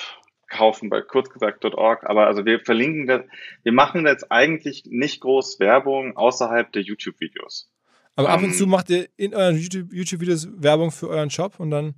[0.49, 3.23] kaufen bei kurzgesagt.org, aber also wir verlinken das,
[3.63, 7.71] wir machen jetzt eigentlich nicht groß Werbung außerhalb der YouTube-Videos.
[8.17, 11.71] Aber ab und ähm, zu macht ihr in euren YouTube-Videos Werbung für euren Shop und
[11.71, 11.95] dann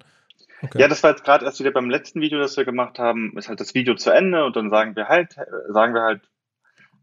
[0.62, 0.81] Okay.
[0.81, 3.49] Ja, das war jetzt gerade erst wieder beim letzten Video, das wir gemacht haben, ist
[3.49, 5.37] halt das Video zu Ende und dann sagen wir halt,
[5.69, 6.23] sagen wir halt,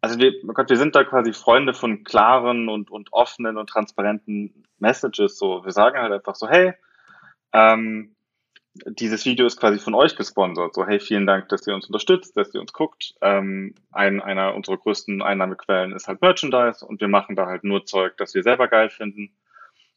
[0.02, 3.70] also wir, oh Gott, wir sind da quasi Freunde von klaren und, und offenen und
[3.70, 5.38] transparenten Messages.
[5.38, 6.74] So, wir sagen halt einfach so, hey,
[7.54, 8.16] ähm,
[8.86, 10.74] dieses Video ist quasi von euch gesponsert.
[10.74, 13.14] So, hey, vielen Dank, dass ihr uns unterstützt, dass ihr uns guckt.
[13.22, 17.86] Ähm, ein, einer unserer größten Einnahmequellen ist halt Merchandise und wir machen da halt nur
[17.86, 19.32] Zeug, das wir selber geil finden.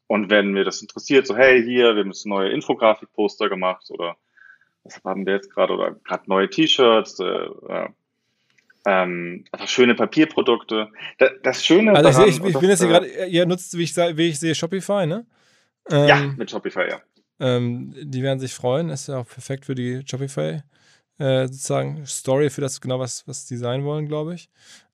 [0.07, 4.15] Und wenn mir das interessiert, so hey, hier, wir haben jetzt neue Infografik-Poster gemacht oder
[4.83, 7.49] was haben wir jetzt gerade oder gerade neue T-Shirts, äh,
[8.85, 10.89] ähm, einfach schöne Papierprodukte.
[11.17, 13.83] Das, das Schöne Also daran, ich, ich, ich bin jetzt hier gerade, ihr nutzt, wie
[13.83, 15.25] ich, wie ich sehe, Shopify, ne?
[15.89, 17.01] Ähm, ja, mit Shopify, ja.
[17.39, 20.61] Ähm, die werden sich freuen, ist ja auch perfekt für die Shopify
[21.19, 24.49] äh, sozusagen Story für das genau was was die sein wollen, glaube ich.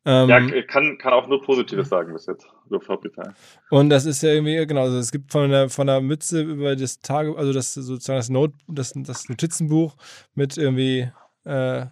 [0.05, 3.33] Ähm, ja, kann, kann auch nur Positives sagen bis jetzt über.
[3.69, 6.75] Und das ist ja irgendwie, genau, also es gibt von der, von der Mütze über
[6.75, 9.95] das Tage, also das sozusagen das Note, das, das Notizenbuch
[10.35, 11.09] mit irgendwie
[11.45, 11.85] äh,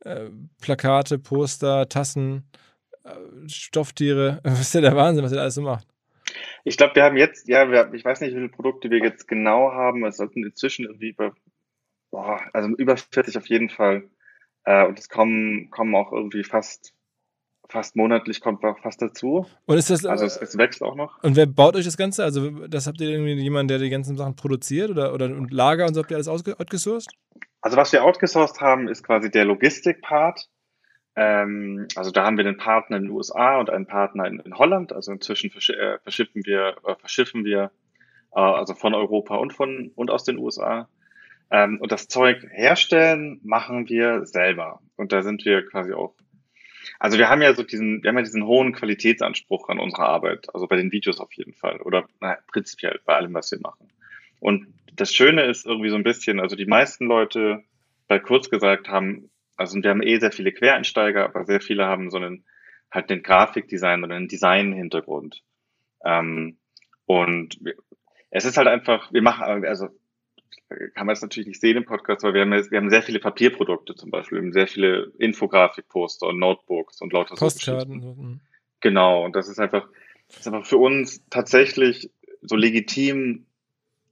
[0.00, 2.50] äh, Plakate, Poster, Tassen,
[3.04, 4.40] äh, Stofftiere.
[4.44, 5.86] Das ist ja der Wahnsinn, was ihr da alles so macht.
[6.64, 9.28] Ich glaube, wir haben jetzt, ja, wir, ich weiß nicht, wie viele Produkte wir jetzt
[9.28, 10.04] genau haben.
[10.04, 11.34] Es sollten inzwischen irgendwie über,
[12.10, 14.10] boah, also über 40 auf jeden Fall.
[14.64, 16.97] Äh, und es kommen, kommen auch irgendwie fast
[17.68, 19.46] fast monatlich kommt auch fast dazu.
[19.66, 21.22] Und ist das, also es, es, wächst auch noch.
[21.22, 22.24] Und wer baut euch das Ganze?
[22.24, 25.86] Also das habt ihr irgendwie jemanden, der die ganzen Sachen produziert oder, oder und Lager
[25.86, 27.10] und so habt ihr alles outgesourced?
[27.60, 30.48] Also was wir outgesourced haben, ist quasi der Logistik-Part.
[31.16, 34.56] Ähm, also da haben wir einen Partner in den USA und einen Partner in, in
[34.56, 34.92] Holland.
[34.92, 37.70] Also inzwischen versch äh, verschiffen wir, äh, verschiffen wir
[38.34, 40.88] äh, also von Europa und von und aus den USA.
[41.50, 44.80] Ähm, und das Zeug herstellen machen wir selber.
[44.96, 46.14] Und da sind wir quasi auch.
[46.98, 50.52] Also wir haben ja so diesen, wir haben ja diesen hohen Qualitätsanspruch an unsere Arbeit.
[50.54, 53.88] Also bei den Videos auf jeden Fall oder na, prinzipiell bei allem, was wir machen.
[54.40, 57.62] Und das Schöne ist irgendwie so ein bisschen, also die meisten Leute,
[58.08, 62.10] bei kurz gesagt, haben also wir haben eh sehr viele Quereinsteiger, aber sehr viele haben
[62.10, 62.44] so einen
[62.90, 65.42] halt den Grafikdesign oder einen Design-Hintergrund.
[66.04, 66.58] Ähm,
[67.04, 67.58] und
[68.30, 69.88] es ist halt einfach, wir machen, also
[70.94, 73.20] kann man es natürlich nicht sehen im Podcast, weil wir haben, wir haben sehr viele
[73.20, 78.00] Papierprodukte zum Beispiel, sehr viele Infografik-Poster und Notebooks und lauter Postkarten.
[78.00, 78.40] So mhm.
[78.80, 79.88] genau, und das ist einfach,
[80.28, 82.10] das ist einfach für uns tatsächlich
[82.42, 83.46] so legitim,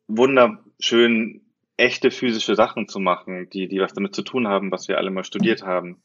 [0.09, 1.43] wunderschön
[1.77, 5.11] echte physische Sachen zu machen, die, die was damit zu tun haben, was wir alle
[5.11, 6.03] mal studiert haben.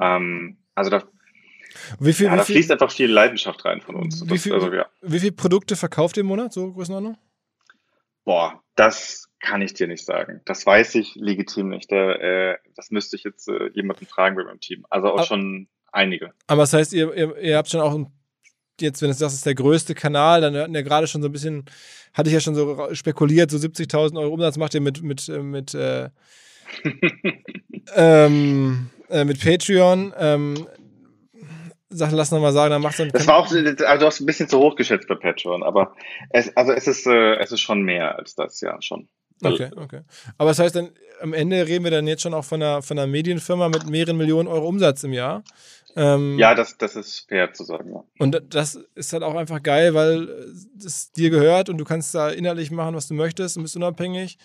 [0.00, 1.04] Ähm, also da,
[2.00, 4.24] wie viel, ja, wie da viel, fließt einfach viel Leidenschaft rein von uns.
[4.24, 4.86] Wie, Das- viel, also, ja.
[5.02, 7.18] wie viele Produkte verkauft ihr im Monat, so Größenordnung?
[8.24, 10.40] Boah, das kann ich dir nicht sagen.
[10.46, 11.92] Das weiß ich legitim nicht.
[11.92, 14.86] Da, äh, das müsste ich jetzt äh, jemanden fragen bei meinem Team.
[14.88, 15.24] Also auch Ah.
[15.24, 16.30] schon einige.
[16.46, 18.06] Aber das heißt, ihr, ihr, ihr habt schon auch, ein-
[18.80, 21.28] jetzt, wenn du sagst, das ist der größte Kanal, dann hatten ja gerade schon so
[21.28, 21.64] ein bisschen,
[22.14, 25.38] hatte ich ja schon so spekuliert, so 70.000 Euro Umsatz macht ihr mit, mit, äh,
[25.42, 26.08] mit, äh,
[27.94, 30.14] ähm, äh, mit Patreon.
[30.18, 30.66] Ähm,
[31.90, 34.26] sag, lass noch mal sagen, dann macht ein Das war auch, also du hast ein
[34.26, 35.94] bisschen zu hoch geschätzt bei Patreon, aber
[36.30, 39.08] es, also es ist, äh, es ist schon mehr als das, ja, schon.
[39.42, 40.00] Okay, okay.
[40.38, 42.98] Aber das heißt dann, am Ende reden wir dann jetzt schon auch von einer, von
[42.98, 45.44] einer Medienfirma mit mehreren Millionen Euro Umsatz im Jahr.
[45.94, 48.02] Ähm, Ja, das, das ist fair zu sagen, ja.
[48.18, 50.28] Und das ist halt auch einfach geil, weil
[50.84, 54.38] es dir gehört und du kannst da inhaltlich machen, was du möchtest und bist unabhängig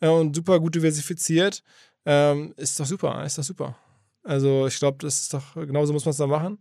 [0.00, 1.62] äh, und super gut diversifiziert.
[2.04, 3.76] Ähm, ist doch super, ist doch super.
[4.22, 6.58] Also ich glaube, das ist doch, genauso muss man es da machen.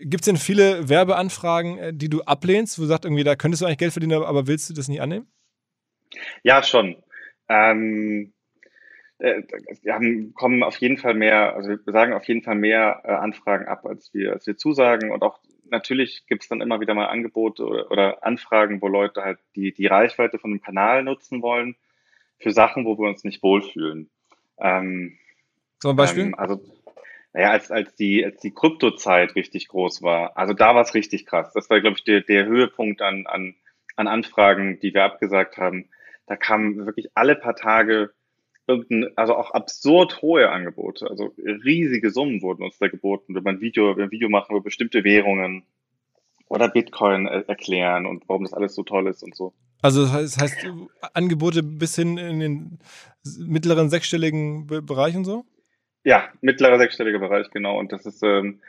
[0.00, 3.62] Gibt es denn viele Werbeanfragen, äh, die du ablehnst, wo du sagst, irgendwie, da könntest
[3.62, 5.28] du eigentlich Geld verdienen, aber willst du das nicht annehmen?
[6.42, 6.96] Ja, schon.
[7.48, 8.32] Ähm,
[9.18, 9.42] äh,
[9.82, 13.12] wir haben, kommen auf jeden Fall mehr, also wir sagen auf jeden Fall mehr äh,
[13.12, 15.10] Anfragen ab, als wir, als wir zusagen.
[15.10, 19.22] Und auch natürlich gibt es dann immer wieder mal Angebote oder, oder Anfragen, wo Leute
[19.22, 21.76] halt die, die Reichweite von dem Kanal nutzen wollen
[22.38, 24.10] für Sachen, wo wir uns nicht wohlfühlen.
[24.58, 25.18] Ähm,
[25.84, 26.24] ein Beispiel?
[26.24, 26.60] ähm, also,
[27.32, 31.26] naja, als, als die, als die Kryptozeit richtig groß war, also da war es richtig
[31.26, 31.52] krass.
[31.52, 33.54] Das war, glaube ich, der, der Höhepunkt an, an,
[33.96, 35.88] an Anfragen, die wir abgesagt haben.
[36.26, 38.12] Da kamen wirklich alle paar Tage
[38.66, 41.08] irgendein, also auch absurd hohe Angebote.
[41.08, 44.28] Also riesige Summen wurden uns da geboten, wenn man ein Video, wenn wir ein Video
[44.28, 45.64] machen über bestimmte Währungen
[46.48, 49.54] oder Bitcoin erklären und warum das alles so toll ist und so.
[49.82, 50.66] Also das heißt, das heißt
[51.12, 52.78] Angebote bis hin in den
[53.38, 55.44] mittleren sechsstelligen Be Bereich und so?
[56.04, 57.78] Ja, mittlerer sechsstelliger Bereich, genau.
[57.78, 58.60] Und das ist, ähm,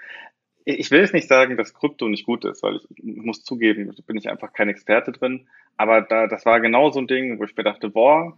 [0.65, 3.93] ich will jetzt nicht sagen, dass Krypto nicht gut ist, weil ich, ich muss zugeben,
[3.95, 5.47] da bin ich einfach kein Experte drin.
[5.77, 8.37] Aber da, das war genau so ein Ding, wo ich mir dachte, boah,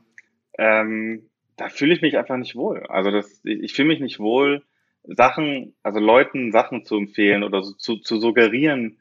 [0.58, 2.84] ähm, da fühle ich mich einfach nicht wohl.
[2.88, 4.64] Also das, ich, ich fühle mich nicht wohl,
[5.04, 8.98] Sachen, also Leuten Sachen zu empfehlen oder so, zu, zu suggerieren,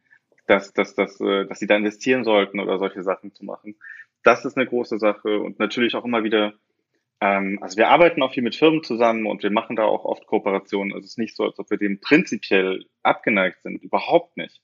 [0.47, 3.75] dass, dass, dass, äh, dass sie da investieren sollten oder solche Sachen zu machen.
[4.23, 6.55] Das ist eine große Sache und natürlich auch immer wieder,
[7.27, 10.27] ähm, also wir arbeiten auch viel mit Firmen zusammen und wir machen da auch oft
[10.27, 10.93] Kooperationen.
[10.93, 14.61] Also es ist nicht so, als ob wir dem prinzipiell abgeneigt sind, überhaupt nicht.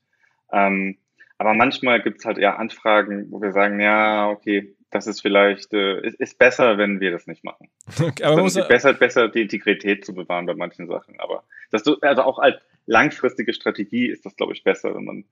[0.52, 0.98] Ähm,
[1.38, 5.72] aber manchmal gibt es halt eher Anfragen, wo wir sagen, ja, okay, das ist vielleicht,
[5.72, 7.68] äh, ist, ist besser, wenn wir das nicht machen.
[8.00, 11.18] Okay, aber muss, besser, besser die Integrität zu bewahren bei manchen Sachen.
[11.18, 15.24] Aber das, so- also auch als langfristige Strategie ist das, glaube ich, besser, wenn man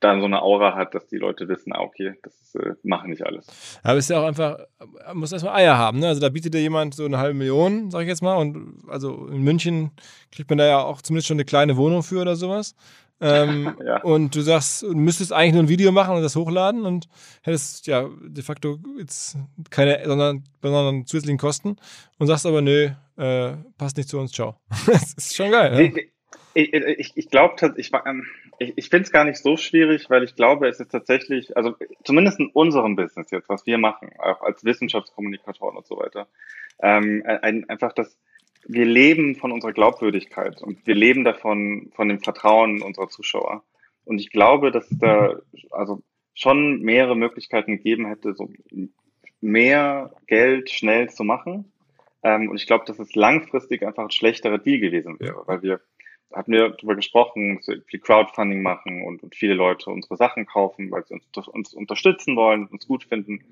[0.00, 3.24] dann so eine Aura hat, dass die Leute wissen, ah, okay, das äh, machen nicht
[3.24, 3.46] alles.
[3.82, 4.58] Aber es ist ja auch einfach,
[5.06, 6.00] man muss erstmal Eier haben.
[6.00, 6.08] Ne?
[6.08, 8.36] Also da bietet dir jemand so eine halbe Million, sag ich jetzt mal.
[8.36, 9.90] Und also in München
[10.32, 12.74] kriegt man da ja auch zumindest schon eine kleine Wohnung für oder sowas.
[13.20, 14.02] Ähm, Ja.
[14.02, 17.08] Und du sagst, du müsstest eigentlich nur ein Video machen und das hochladen und
[17.42, 19.36] hättest ja de facto jetzt
[19.68, 21.76] keine, sondern, sondern zusätzlichen Kosten
[22.18, 24.56] und sagst aber, nö, äh, passt nicht zu uns, ciao.
[24.86, 25.90] das ist schon geil.
[25.90, 26.09] Ne?
[26.54, 28.26] Ich, ich, ich, ich glaube, ich, ähm,
[28.58, 31.76] ich, ich finde es gar nicht so schwierig, weil ich glaube, es ist tatsächlich, also
[32.04, 36.26] zumindest in unserem Business jetzt, was wir machen, auch als Wissenschaftskommunikatoren und so weiter,
[36.80, 38.18] ähm, ein, einfach das,
[38.66, 43.62] wir leben von unserer Glaubwürdigkeit und wir leben davon, von dem Vertrauen unserer Zuschauer.
[44.04, 45.36] Und ich glaube, dass es da
[45.70, 46.02] also
[46.34, 48.50] schon mehrere Möglichkeiten gegeben hätte, so
[49.40, 51.72] mehr Geld schnell zu machen.
[52.22, 55.80] Ähm, und ich glaube, dass es langfristig einfach ein schlechterer Deal gewesen wäre, weil wir
[56.32, 60.46] hatten wir darüber gesprochen, dass wir viel Crowdfunding machen und, und viele Leute unsere Sachen
[60.46, 63.44] kaufen, weil sie uns, uns unterstützen wollen, uns gut finden.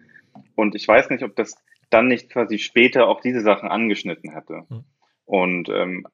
[0.54, 1.56] Und ich weiß nicht, ob das
[1.90, 4.64] dann nicht quasi später auch diese Sachen angeschnitten hätte.
[4.68, 4.84] Hm.
[5.24, 6.06] Und ähm,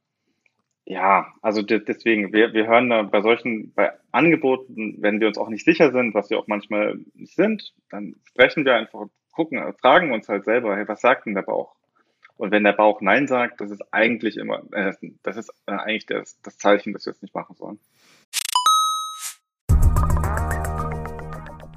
[0.87, 5.49] Ja, also deswegen, wir, wir hören da bei solchen, bei Angeboten, wenn wir uns auch
[5.49, 10.13] nicht sicher sind, was wir auch manchmal nicht sind, dann sprechen wir einfach, gucken, fragen
[10.13, 11.75] uns halt selber, hey, was sagt denn der Bauch?
[12.37, 14.93] Und wenn der Bauch Nein sagt, das ist eigentlich immer, äh,
[15.23, 17.79] das ist äh, eigentlich das, das Zeichen, dass wir es nicht machen sollen.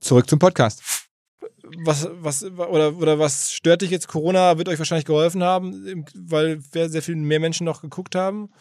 [0.00, 1.08] Zurück zum Podcast.
[1.84, 4.06] Was, was, oder, oder was stört dich jetzt?
[4.06, 8.52] Corona wird euch wahrscheinlich geholfen haben, weil sehr viel mehr Menschen noch geguckt haben.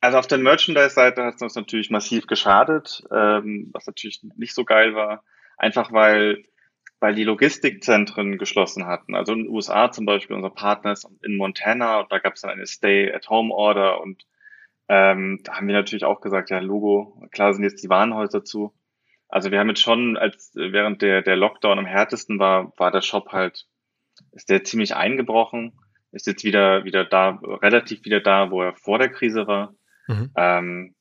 [0.00, 4.64] Also auf der Merchandise-Seite hat es uns natürlich massiv geschadet, ähm, was natürlich nicht so
[4.64, 5.24] geil war.
[5.56, 6.44] Einfach weil,
[7.00, 9.14] weil die Logistikzentren geschlossen hatten.
[9.14, 12.42] Also in den USA zum Beispiel, unser Partner ist in Montana und da gab es
[12.42, 14.24] dann eine Stay-at-Home-Order und
[14.88, 18.74] ähm, da haben wir natürlich auch gesagt, ja, Logo, klar sind jetzt die Warenhäuser zu.
[19.28, 23.02] Also wir haben jetzt schon, als während der, der Lockdown am härtesten war, war der
[23.02, 23.66] Shop halt,
[24.32, 25.78] ist der ziemlich eingebrochen,
[26.12, 29.74] ist jetzt wieder, wieder da, relativ wieder da, wo er vor der Krise war.
[30.06, 30.30] Mhm.
[30.34, 30.94] Ähm,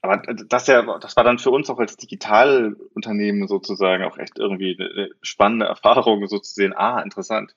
[0.00, 4.76] aber das, ja, das war dann für uns auch als Digitalunternehmen sozusagen auch echt irgendwie
[4.78, 7.54] eine spannende Erfahrung, so zu sehen, ah, interessant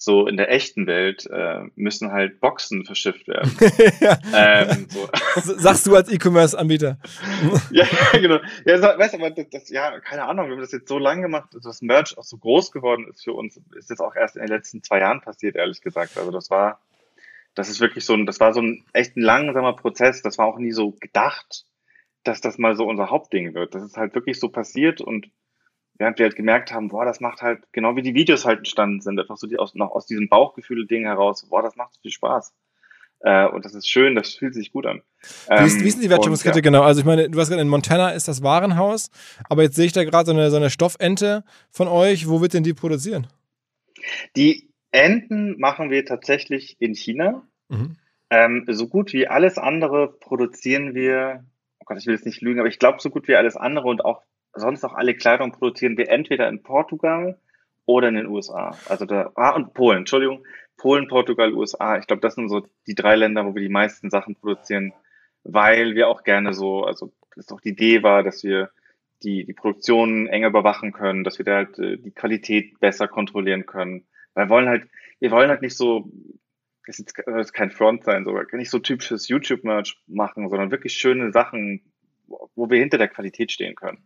[0.00, 3.50] so in der echten Welt äh, müssen halt Boxen verschifft werden.
[4.00, 4.18] ja.
[4.32, 5.08] ähm, so.
[5.56, 6.98] Sagst du als E-Commerce-Anbieter.
[7.72, 8.38] ja, genau.
[8.64, 11.22] Ja, weißt du, aber das, das, ja, keine Ahnung, wir haben das jetzt so lange
[11.22, 14.36] gemacht, dass das Merch auch so groß geworden ist für uns, ist jetzt auch erst
[14.36, 16.16] in den letzten zwei Jahren passiert, ehrlich gesagt.
[16.16, 16.80] Also das war,
[17.56, 20.22] das ist wirklich so ein, das war so ein echt ein langsamer Prozess.
[20.22, 21.64] Das war auch nie so gedacht,
[22.22, 23.74] dass das mal so unser Hauptding wird.
[23.74, 25.28] Das ist halt wirklich so passiert und
[25.98, 29.00] während wir halt gemerkt haben, boah, das macht halt, genau wie die Videos halt entstanden
[29.00, 32.12] sind, einfach so die aus, noch aus diesem Bauchgefühl-Ding heraus, boah, das macht so viel
[32.12, 32.54] Spaß.
[33.20, 35.02] Äh, und das ist schön, das fühlt sich gut an.
[35.50, 36.62] Ähm, wie, ist, wie ist die Wertschöpfungskette ja.
[36.62, 36.82] genau?
[36.82, 39.10] Also ich meine, du hast gerade in Montana ist das Warenhaus,
[39.48, 42.28] aber jetzt sehe ich da gerade so eine, so eine Stoffente von euch.
[42.28, 43.26] Wo wird denn die produzieren?
[44.36, 47.42] Die Enten machen wir tatsächlich in China.
[47.68, 47.96] Mhm.
[48.30, 51.44] Ähm, so gut wie alles andere produzieren wir,
[51.80, 53.88] oh Gott, ich will jetzt nicht lügen, aber ich glaube, so gut wie alles andere
[53.88, 54.22] und auch
[54.58, 57.38] sonst auch alle Kleidung produzieren wir entweder in Portugal
[57.86, 58.76] oder in den USA.
[58.88, 60.44] Also da, ah, und Polen, Entschuldigung.
[60.76, 61.98] Polen, Portugal, USA.
[61.98, 64.92] Ich glaube, das sind so die drei Länder, wo wir die meisten Sachen produzieren,
[65.42, 68.70] weil wir auch gerne so, also das auch die Idee war, dass wir
[69.22, 73.66] die, die Produktion enger überwachen können, dass wir da halt äh, die Qualität besser kontrollieren
[73.66, 74.06] können.
[74.34, 76.10] Weil wir wollen halt, wir wollen halt nicht so,
[76.86, 80.94] das ist, jetzt, ist kein Front sein, so, nicht so typisches YouTube-Merch machen, sondern wirklich
[80.94, 81.82] schöne Sachen
[82.54, 83.98] wo wir hinter der Qualität stehen können.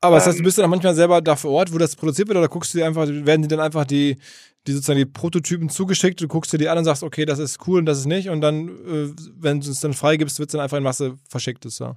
[0.00, 2.28] Aber das heißt, du ähm, bist dann manchmal selber da vor Ort, wo das produziert
[2.28, 4.18] wird, oder guckst du dir einfach, werden dir dann einfach die,
[4.66, 7.66] die sozusagen die Prototypen zugeschickt, du guckst dir die an und sagst, okay, das ist
[7.66, 10.52] cool und das ist nicht, und dann, äh, wenn du es dann freigibst, wird es
[10.52, 11.96] dann einfach in Masse verschickt, ist ja.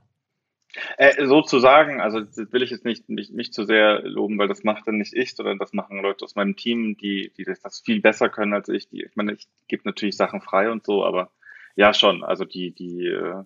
[0.98, 4.64] Äh, sozusagen, also das will ich jetzt nicht, nicht, nicht zu sehr loben, weil das
[4.64, 7.82] macht dann nicht ich, sondern das machen Leute aus meinem Team, die, die das, das
[7.82, 8.88] viel besser können als ich.
[8.88, 11.32] Die, ich meine, ich gebe natürlich Sachen frei und so, aber
[11.76, 13.44] ja schon, also die, die, äh,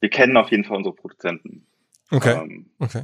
[0.00, 1.66] wir kennen auf jeden Fall unsere Produzenten.
[2.10, 2.36] Okay.
[2.40, 3.02] Ähm, okay.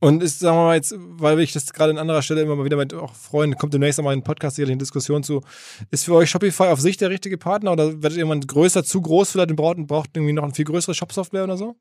[0.00, 2.64] Und ist, sagen wir mal jetzt, weil ich das gerade an anderer Stelle immer mal
[2.64, 5.42] wieder mit auch Freunden, kommt demnächst nochmal in Podcast sicherlich in Diskussion zu,
[5.90, 9.32] ist für euch Shopify auf sich der richtige Partner oder werdet jemand größer, zu groß
[9.32, 11.74] vielleicht und braucht, braucht irgendwie noch eine viel größere Shop-Software oder so?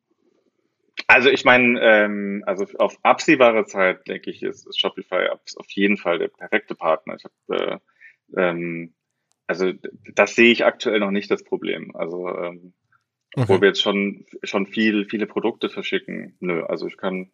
[1.06, 5.98] Also ich meine, ähm, also auf absehbare Zeit, denke ich, ist, ist Shopify auf jeden
[5.98, 7.16] Fall der perfekte Partner.
[7.16, 7.82] Ich habe
[8.36, 8.96] äh, ähm,
[9.48, 9.72] also
[10.14, 11.96] das sehe ich aktuell noch nicht das Problem.
[11.96, 12.74] Also ähm,
[13.46, 16.36] Wo wir jetzt schon, schon viel, viele Produkte verschicken.
[16.40, 17.30] Nö, also ich kann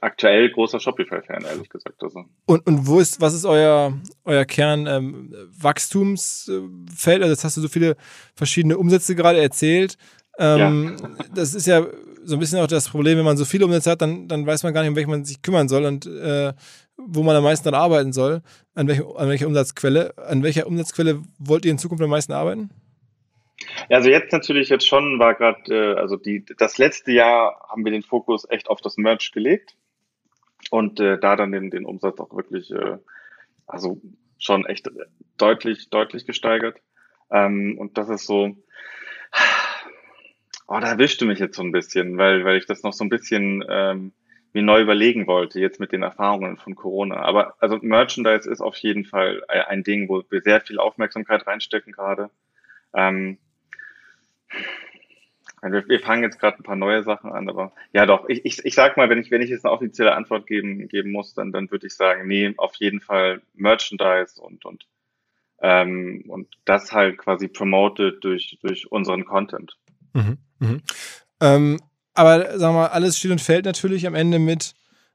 [0.00, 2.02] aktuell großer Shopify-Fan, ehrlich gesagt.
[2.02, 2.24] Also.
[2.46, 3.92] Und, und wo ist, was ist euer,
[4.24, 7.22] euer Kern ähm, Wachstumsfeld?
[7.22, 7.96] Also jetzt hast du so viele
[8.34, 9.98] verschiedene Umsätze gerade erzählt.
[10.38, 11.08] Ähm, ja.
[11.34, 11.86] Das ist ja
[12.24, 14.62] so ein bisschen auch das Problem, wenn man so viele Umsätze hat, dann, dann weiß
[14.62, 16.52] man gar nicht, um welche man sich kümmern soll und äh,
[16.96, 18.42] wo man am meisten dann arbeiten soll.
[18.74, 20.14] An, welche, an welcher Umsatzquelle?
[20.16, 22.70] An welcher Umsatzquelle wollt ihr in Zukunft am meisten arbeiten?
[23.90, 27.92] Also jetzt natürlich jetzt schon war gerade, äh, also die, das letzte Jahr haben wir
[27.92, 29.76] den Fokus echt auf das Merch gelegt
[30.70, 32.98] und äh, da dann den, den Umsatz auch wirklich, äh,
[33.66, 34.00] also
[34.38, 34.90] schon echt
[35.38, 36.78] deutlich, deutlich gesteigert.
[37.30, 38.56] Ähm, und das ist so,
[40.66, 43.08] oh, da erwischte mich jetzt so ein bisschen, weil, weil ich das noch so ein
[43.08, 44.12] bisschen ähm,
[44.52, 47.16] mir neu überlegen wollte, jetzt mit den Erfahrungen von Corona.
[47.16, 51.92] Aber also Merchandise ist auf jeden Fall ein Ding, wo wir sehr viel Aufmerksamkeit reinstecken
[51.92, 52.30] gerade.
[52.94, 53.38] Ähm,
[55.62, 58.64] wir, wir fangen jetzt gerade ein paar neue Sachen an, aber ja doch, ich, ich,
[58.64, 61.52] ich sag mal, wenn ich, wenn ich jetzt eine offizielle Antwort geben, geben muss, dann,
[61.52, 64.86] dann würde ich sagen, nee, auf jeden Fall Merchandise und, und,
[65.60, 69.78] ähm, und das halt quasi promoted durch, durch unseren Content.
[70.14, 70.78] Mhm, mh.
[71.40, 71.80] ähm,
[72.14, 74.74] aber sagen wir mal, alles steht und fällt natürlich am Ende mit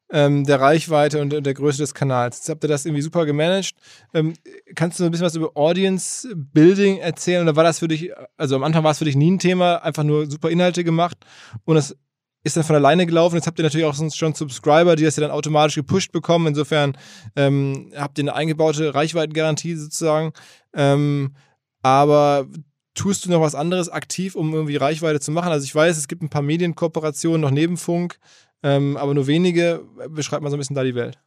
[0.09, 2.37] ähm, der Reichweite und, und, der Größe des Kanals.
[2.37, 3.75] Jetzt habt ihr das irgendwie super gemanagt.
[4.13, 4.33] Ähm,
[4.75, 7.43] kannst du ein bisschen was über Audience Building erzählen?
[7.43, 9.83] Oder war das für dich, also am Anfang war es für dich nie ein Thema,
[9.83, 11.17] einfach nur super Inhalte gemacht
[11.65, 11.95] und das
[12.43, 13.35] ist dann von alleine gelaufen.
[13.35, 16.47] Jetzt habt ihr natürlich auch schon Subscriber, die das ja dann automatisch gepusht bekommen.
[16.47, 16.97] Insofern
[17.35, 20.31] ähm, habt ihr eine eingebaute Reichweitengarantie sozusagen.
[20.73, 21.35] Ähm,
[21.81, 22.47] aber
[22.93, 25.51] tust du noch was anderes aktiv, um irgendwie Reichweite zu machen?
[25.51, 28.17] Also ich weiß, es gibt ein paar Medienkooperationen, noch neben Funk
[28.63, 29.85] ähm, aber nur wenige.
[30.09, 31.19] Beschreibt mal so ein bisschen da die Welt.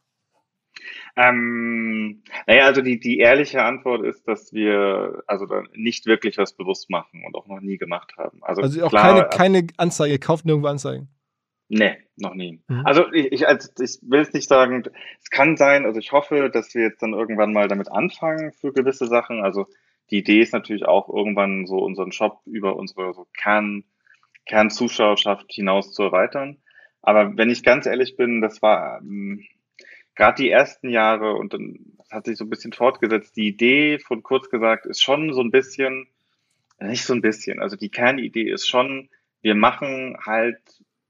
[1.15, 6.89] Ähm, naja, also die, die ehrliche Antwort ist, dass wir also nicht wirklich was bewusst
[6.89, 8.39] machen und auch noch nie gemacht haben.
[8.43, 11.09] Also, also auch klar, keine, keine Anzeige, kauft nirgendwo Anzeigen.
[11.73, 12.61] Nee, noch nie.
[12.67, 12.85] Mhm.
[12.85, 14.83] Also ich, ich, also ich will es nicht sagen,
[15.21, 18.73] es kann sein, also ich hoffe, dass wir jetzt dann irgendwann mal damit anfangen für
[18.73, 19.41] gewisse Sachen.
[19.41, 19.67] Also
[20.09, 23.85] die Idee ist natürlich auch irgendwann so unseren Shop über unsere so Kern,
[24.45, 26.57] Kernzuschauerschaft hinaus zu erweitern.
[27.01, 29.43] Aber wenn ich ganz ehrlich bin, das war ähm,
[30.15, 33.35] gerade die ersten Jahre und dann hat sich so ein bisschen fortgesetzt.
[33.35, 36.07] Die Idee von kurz gesagt ist schon so ein bisschen,
[36.79, 39.09] nicht so ein bisschen, also die Kernidee ist schon,
[39.41, 40.59] wir machen halt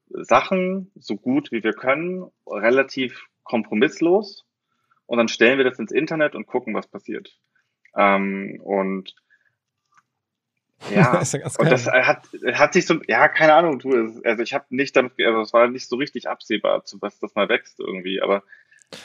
[0.10, 4.46] Sachen so gut wie wir können, relativ kompromisslos
[5.06, 7.38] und dann stellen wir das ins Internet und gucken, was passiert.
[7.96, 9.16] Ähm, und
[10.90, 12.24] ja, das ja und das hat,
[12.54, 15.68] hat sich so, ja, keine Ahnung, du, also ich habe nicht damit, also es war
[15.68, 18.44] nicht so richtig absehbar, zu was das mal wächst irgendwie, aber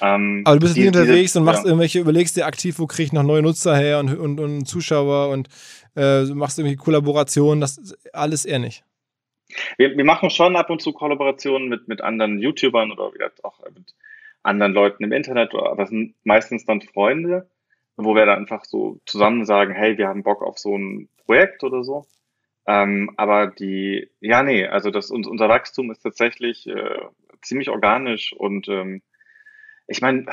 [0.01, 1.69] ähm, aber du bist die, nicht unterwegs diese, und machst ja.
[1.69, 5.29] irgendwelche, überlegst dir aktiv, wo kriege ich noch neue Nutzer her und, und, und Zuschauer
[5.29, 5.49] und
[5.95, 8.85] äh, machst irgendwie Kollaborationen, das alles eher nicht.
[9.79, 13.05] Wir, wir machen schon ab und zu Kollaborationen mit, mit anderen YouTubern oder
[13.43, 13.95] auch mit
[14.43, 17.49] anderen Leuten im Internet, aber das sind meistens dann Freunde
[17.97, 21.65] wo wir dann einfach so zusammen sagen, hey, wir haben Bock auf so ein Projekt
[21.65, 22.07] oder so.
[22.67, 26.99] Ähm, aber die, ja, nee, also das, unser Wachstum ist tatsächlich äh,
[27.43, 29.03] ziemlich organisch und ähm,
[29.87, 30.27] ich meine,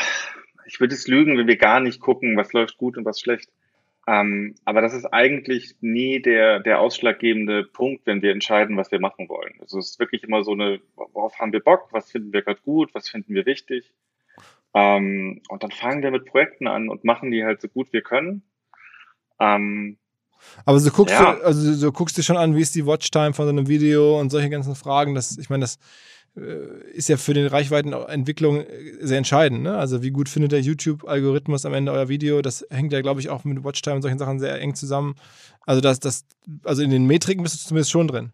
[0.66, 3.49] ich würde es lügen, wenn wir gar nicht gucken, was läuft gut und was schlecht.
[4.05, 8.99] Ähm, aber das ist eigentlich nie der, der ausschlaggebende Punkt, wenn wir entscheiden, was wir
[8.99, 9.53] machen wollen.
[9.61, 12.59] Also es ist wirklich immer so eine, worauf haben wir Bock, was finden wir gerade
[12.61, 13.93] gut, was finden wir wichtig.
[14.74, 18.01] Ähm, und dann fangen wir mit Projekten an und machen die halt so gut wir
[18.01, 18.43] können.
[19.39, 19.97] Ähm,
[20.65, 21.36] aber so guckst ja.
[21.36, 24.19] du, also so guckst du schon an, wie ist die Watchtime von so einem Video
[24.19, 25.15] und solche ganzen Fragen.
[25.15, 25.78] Das, ich meine, das
[26.36, 28.65] äh, ist ja für die Reichweitenentwicklung äh,
[28.99, 29.63] sehr entscheidend.
[29.63, 29.78] Ne?
[29.78, 32.41] Also wie gut findet der YouTube-Algorithmus am Ende euer Video?
[32.41, 35.15] Das hängt ja, glaube ich, auch mit Watchtime und solchen Sachen sehr eng zusammen.
[35.65, 36.26] Also das, das,
[36.63, 38.32] also in den Metriken bist du zumindest schon drin.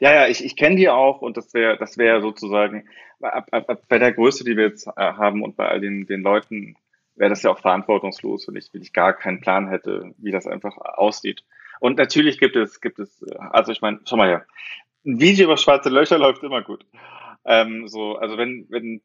[0.00, 2.88] Ja, ja, ich, ich kenne die auch und das wäre das wäre sozusagen
[3.88, 6.76] bei der Größe, die wir jetzt äh, haben und bei all den, den Leuten,
[7.16, 10.46] wäre das ja auch verantwortungslos, wenn ich, wenn ich gar keinen Plan hätte, wie das
[10.46, 11.44] einfach aussieht.
[11.80, 14.46] Und natürlich gibt es, gibt es, äh, also ich meine, schau mal her,
[15.04, 16.86] ein Video über schwarze Löcher läuft immer gut.
[17.44, 19.02] Ähm, so, also wenn, wenn,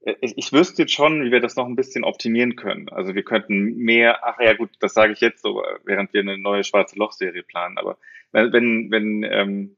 [0.00, 2.88] äh, ich, ich wüsste jetzt schon, wie wir das noch ein bisschen optimieren können.
[2.90, 6.38] Also wir könnten mehr, ach ja gut, das sage ich jetzt so, während wir eine
[6.38, 7.98] neue schwarze Loch-Serie planen, aber
[8.32, 9.76] wenn, wenn ähm,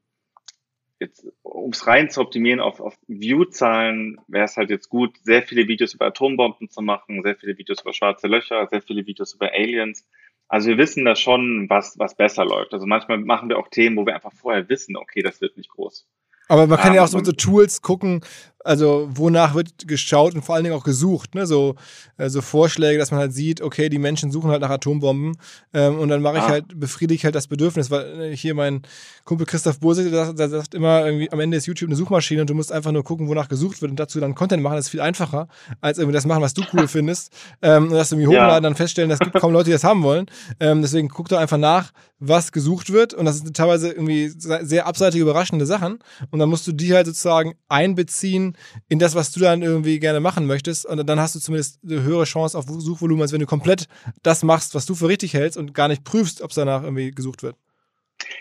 [1.01, 5.41] jetzt, um es rein zu optimieren auf, auf View-Zahlen, wäre es halt jetzt gut, sehr
[5.41, 9.33] viele Videos über Atombomben zu machen, sehr viele Videos über schwarze Löcher, sehr viele Videos
[9.33, 10.07] über Aliens.
[10.47, 12.73] Also wir wissen da schon, was, was besser läuft.
[12.73, 15.69] Also manchmal machen wir auch Themen, wo wir einfach vorher wissen, okay, das wird nicht
[15.69, 16.07] groß.
[16.47, 18.25] Aber man kann ja auch so mit so Tools gucken,
[18.63, 21.45] also wonach wird geschaut und vor allen Dingen auch gesucht, ne?
[21.45, 21.75] So,
[22.17, 25.37] äh, so Vorschläge, dass man halt sieht, okay, die Menschen suchen halt nach Atombomben
[25.73, 26.49] ähm, und dann mache ich ah.
[26.49, 28.81] halt, befriedige ich halt das Bedürfnis, weil äh, hier mein
[29.25, 32.49] Kumpel Christoph Burse, der, der, sagt immer irgendwie, am Ende ist YouTube eine Suchmaschine und
[32.49, 34.91] du musst einfach nur gucken, wonach gesucht wird und dazu dann Content machen, das ist
[34.91, 35.47] viel einfacher,
[35.81, 38.59] als irgendwie das machen, was du cool findest ähm, und das irgendwie hochladen, ja.
[38.61, 40.27] dann feststellen, es gibt kaum Leute, die das haben wollen.
[40.59, 44.85] Ähm, deswegen guck doch einfach nach, was gesucht wird und das sind teilweise irgendwie sehr
[44.85, 45.99] abseitige, überraschende Sachen
[46.29, 48.50] und dann musst du die halt sozusagen einbeziehen
[48.87, 50.85] in das, was du dann irgendwie gerne machen möchtest.
[50.85, 53.87] Und dann hast du zumindest eine höhere Chance auf Suchvolumen, als wenn du komplett
[54.23, 57.11] das machst, was du für richtig hältst und gar nicht prüfst, ob es danach irgendwie
[57.11, 57.55] gesucht wird.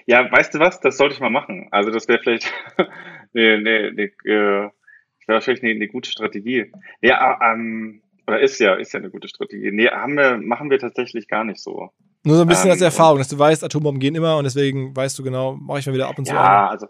[0.06, 0.80] Ja, weißt du was?
[0.80, 1.68] Das sollte ich mal machen.
[1.70, 2.52] Also das wäre vielleicht
[3.32, 4.70] nee, nee, nee, äh,
[5.26, 6.72] vielleicht eine, eine gute Strategie.
[7.00, 9.70] Ja, ähm, oder ist ja, ist ja eine gute Strategie.
[9.72, 11.90] Nee, haben wir, machen wir tatsächlich gar nicht so.
[12.22, 14.94] Nur so ein bisschen ähm, als Erfahrung, dass du weißt, Atombomben gehen immer und deswegen
[14.94, 16.34] weißt du genau, mache ich mal wieder ab und zu.
[16.34, 16.70] Ja, eine.
[16.70, 16.86] also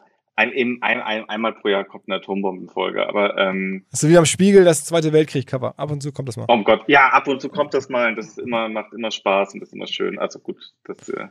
[0.49, 4.24] ein, ein, ein, einmal pro Jahr kommt eine Atombombenfolge, aber ähm, Das ist wie am
[4.24, 5.78] Spiegel das Zweite Weltkrieg-Cover.
[5.78, 6.47] Ab und zu kommt das mal.
[6.49, 8.14] Oh Gott, ja, ab und zu kommt das mal.
[8.14, 10.18] Das ist immer, macht immer Spaß und das ist immer schön.
[10.18, 11.28] Also gut, das äh,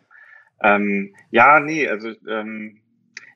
[0.61, 2.81] ähm, ja, nee, also ähm,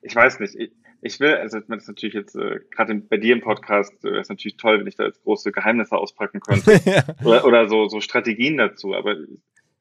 [0.02, 0.54] ich weiß nicht.
[0.54, 4.20] Ich, ich will, also das ist natürlich jetzt äh, gerade bei dir im Podcast, äh,
[4.20, 7.02] ist natürlich toll, wenn ich da jetzt große Geheimnisse auspacken könnte ja.
[7.24, 8.94] oder, oder so, so Strategien dazu.
[8.94, 9.16] Aber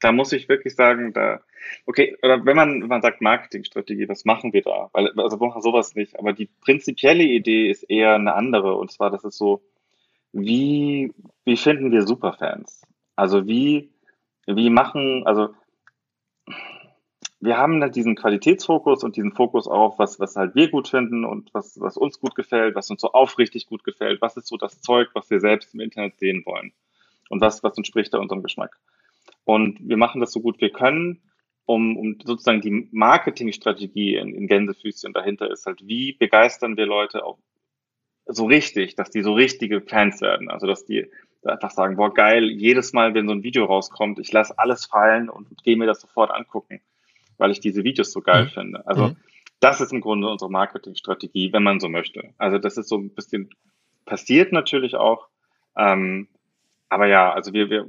[0.04, 1.39] da muss ich wirklich sagen, da,
[1.86, 4.89] okay, oder wenn man, wenn man sagt Marketingstrategie, was machen wir da?
[4.91, 6.20] Weil, also wir machen sowas nicht.
[6.20, 8.76] Aber die prinzipielle Idee ist eher eine andere.
[8.76, 9.62] Und zwar, das ist so,
[10.34, 11.14] wie,
[11.45, 12.82] wie finden wir Superfans?
[13.16, 13.91] Also wie,
[14.45, 15.49] wie machen, also
[17.39, 21.24] wir haben halt diesen Qualitätsfokus und diesen Fokus auf, was, was halt wir gut finden
[21.24, 24.58] und was, was uns gut gefällt, was uns so aufrichtig gut gefällt, was ist so
[24.58, 26.74] das Zeug, was wir selbst im Internet sehen wollen
[27.30, 28.78] und was, was entspricht da unserem Geschmack.
[29.46, 31.22] Und wir machen das so gut wir können,
[31.66, 37.26] um, um sozusagen die Marketingstrategie in, in Gänsefüßchen dahinter ist halt, wie begeistern wir Leute
[37.26, 37.39] auch
[38.26, 40.50] so richtig, dass die so richtige Fans werden.
[40.50, 41.10] Also, dass die
[41.44, 45.30] einfach sagen, boah, geil, jedes Mal, wenn so ein Video rauskommt, ich lasse alles fallen
[45.30, 46.82] und gehe mir das sofort angucken
[47.38, 48.50] weil ich diese Videos so geil mhm.
[48.50, 48.88] finde.
[48.88, 49.18] Also mhm.
[49.60, 52.34] das ist im Grunde unsere Marketingstrategie, wenn man so möchte.
[52.38, 53.50] Also das ist so ein bisschen
[54.06, 55.28] passiert natürlich auch.
[55.78, 56.28] Ähm,
[56.89, 57.88] aber ja, also wir, wir,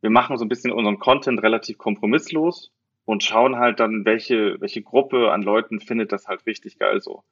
[0.00, 2.70] wir machen so ein bisschen unseren Content relativ kompromisslos
[3.04, 7.24] und schauen halt dann, welche, welche Gruppe an Leuten findet das halt richtig geil so.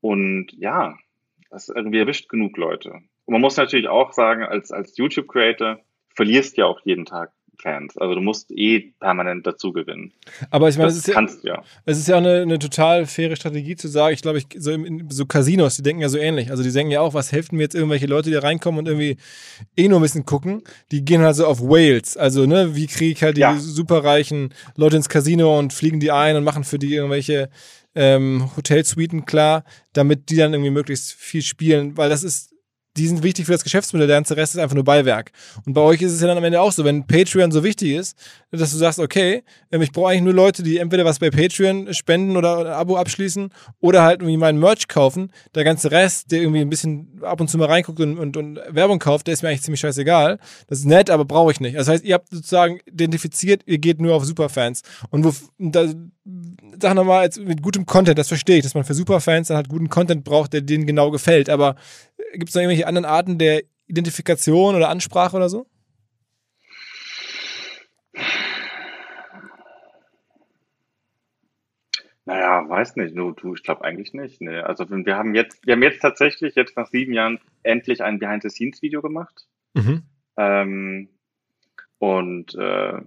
[0.00, 0.96] Und ja,
[1.50, 2.92] das irgendwie erwischt genug Leute.
[3.24, 7.32] Und man muss natürlich auch sagen, als, als YouTube-Creator verlierst ja auch jeden Tag
[7.62, 7.96] Fans.
[7.96, 10.12] Also du musst eh permanent dazu gewinnen.
[10.50, 11.62] Aber ich meine, es ist ja, ja.
[11.84, 14.72] Es ist ja auch eine, eine total faire Strategie zu sagen, ich glaube, ich, so,
[14.72, 16.50] in, so Casinos, die denken ja so ähnlich.
[16.50, 19.16] Also die denken ja auch, was helfen mir jetzt irgendwelche Leute, die reinkommen und irgendwie
[19.76, 20.62] eh nur ein bisschen gucken.
[20.90, 22.16] Die gehen halt so auf Whales.
[22.16, 23.56] Also, ne, wie kriege ich halt die ja.
[23.56, 27.48] superreichen Leute ins Casino und fliegen die ein und machen für die irgendwelche
[27.94, 32.51] ähm, Hotelsuiten klar, damit die dann irgendwie möglichst viel spielen, weil das ist
[32.96, 35.32] die sind wichtig für das Geschäftsmodell, der ganze Rest ist einfach nur Beiwerk.
[35.64, 37.92] Und bei euch ist es ja dann am Ende auch so, wenn Patreon so wichtig
[37.92, 38.16] ist,
[38.50, 41.92] dass du sagst, okay, ähm, ich brauche eigentlich nur Leute, die entweder was bei Patreon
[41.94, 45.32] spenden oder ein Abo abschließen oder halt irgendwie meinen Merch kaufen.
[45.54, 48.60] Der ganze Rest, der irgendwie ein bisschen ab und zu mal reinguckt und, und, und
[48.68, 50.38] Werbung kauft, der ist mir eigentlich ziemlich scheißegal.
[50.66, 51.76] Das ist nett, aber brauche ich nicht.
[51.76, 54.82] Das heißt, ihr habt sozusagen identifiziert, ihr geht nur auf Superfans.
[55.10, 55.86] Und wo, da,
[56.80, 59.88] sag nochmal, mit gutem Content, das verstehe ich, dass man für Superfans dann halt guten
[59.88, 61.48] Content braucht, der denen genau gefällt.
[61.48, 61.76] Aber
[62.32, 65.66] gibt es da irgendwelche anderen Arten der Identifikation oder Ansprache oder so?
[72.24, 73.16] Naja, weiß nicht.
[73.16, 74.40] Du, du ich glaube eigentlich nicht.
[74.40, 74.58] Nee.
[74.58, 79.02] Also wir haben jetzt, wir haben jetzt tatsächlich jetzt nach sieben Jahren endlich ein Behind-the-Scenes-Video
[79.02, 79.46] gemacht.
[79.74, 80.02] Mhm.
[80.36, 81.08] Ähm,
[81.98, 83.00] und äh,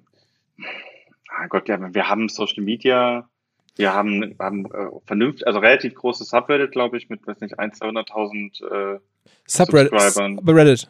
[0.59, 3.29] oh Gott, ja, wir haben Social Media,
[3.77, 8.59] wir haben, haben äh, vernünftig, also relativ großes Subreddit, glaube ich, mit, weiß nicht, 100.000,
[8.61, 8.99] 200.000 äh,
[9.45, 9.91] Subreddit.
[9.91, 10.89] Bei Reddit.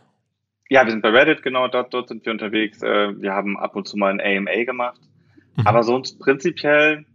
[0.69, 2.81] Ja, wir sind bei Reddit, genau, dort, dort sind wir unterwegs.
[2.81, 4.99] Äh, wir haben ab und zu mal ein AMA gemacht.
[5.55, 5.67] Mhm.
[5.67, 7.05] Aber sonst prinzipiell,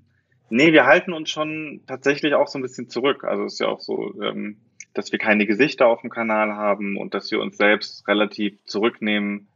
[0.50, 3.24] nee, wir halten uns schon tatsächlich auch so ein bisschen zurück.
[3.24, 4.58] Also es ist ja auch so, ähm,
[4.94, 9.48] dass wir keine Gesichter auf dem Kanal haben und dass wir uns selbst relativ zurücknehmen.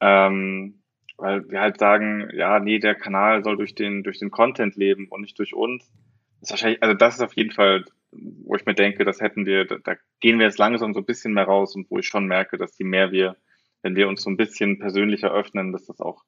[0.00, 0.78] Ähm,
[1.16, 5.08] weil wir halt sagen, ja, nee, der Kanal soll durch den, durch den Content leben
[5.08, 5.92] und nicht durch uns.
[6.40, 9.46] Das ist wahrscheinlich, also das ist auf jeden Fall, wo ich mir denke, das hätten
[9.46, 12.06] wir, da, da gehen wir jetzt langsam so ein bisschen mehr raus und wo ich
[12.06, 13.36] schon merke, dass je mehr wir,
[13.82, 16.24] wenn wir uns so ein bisschen persönlicher öffnen, dass das auch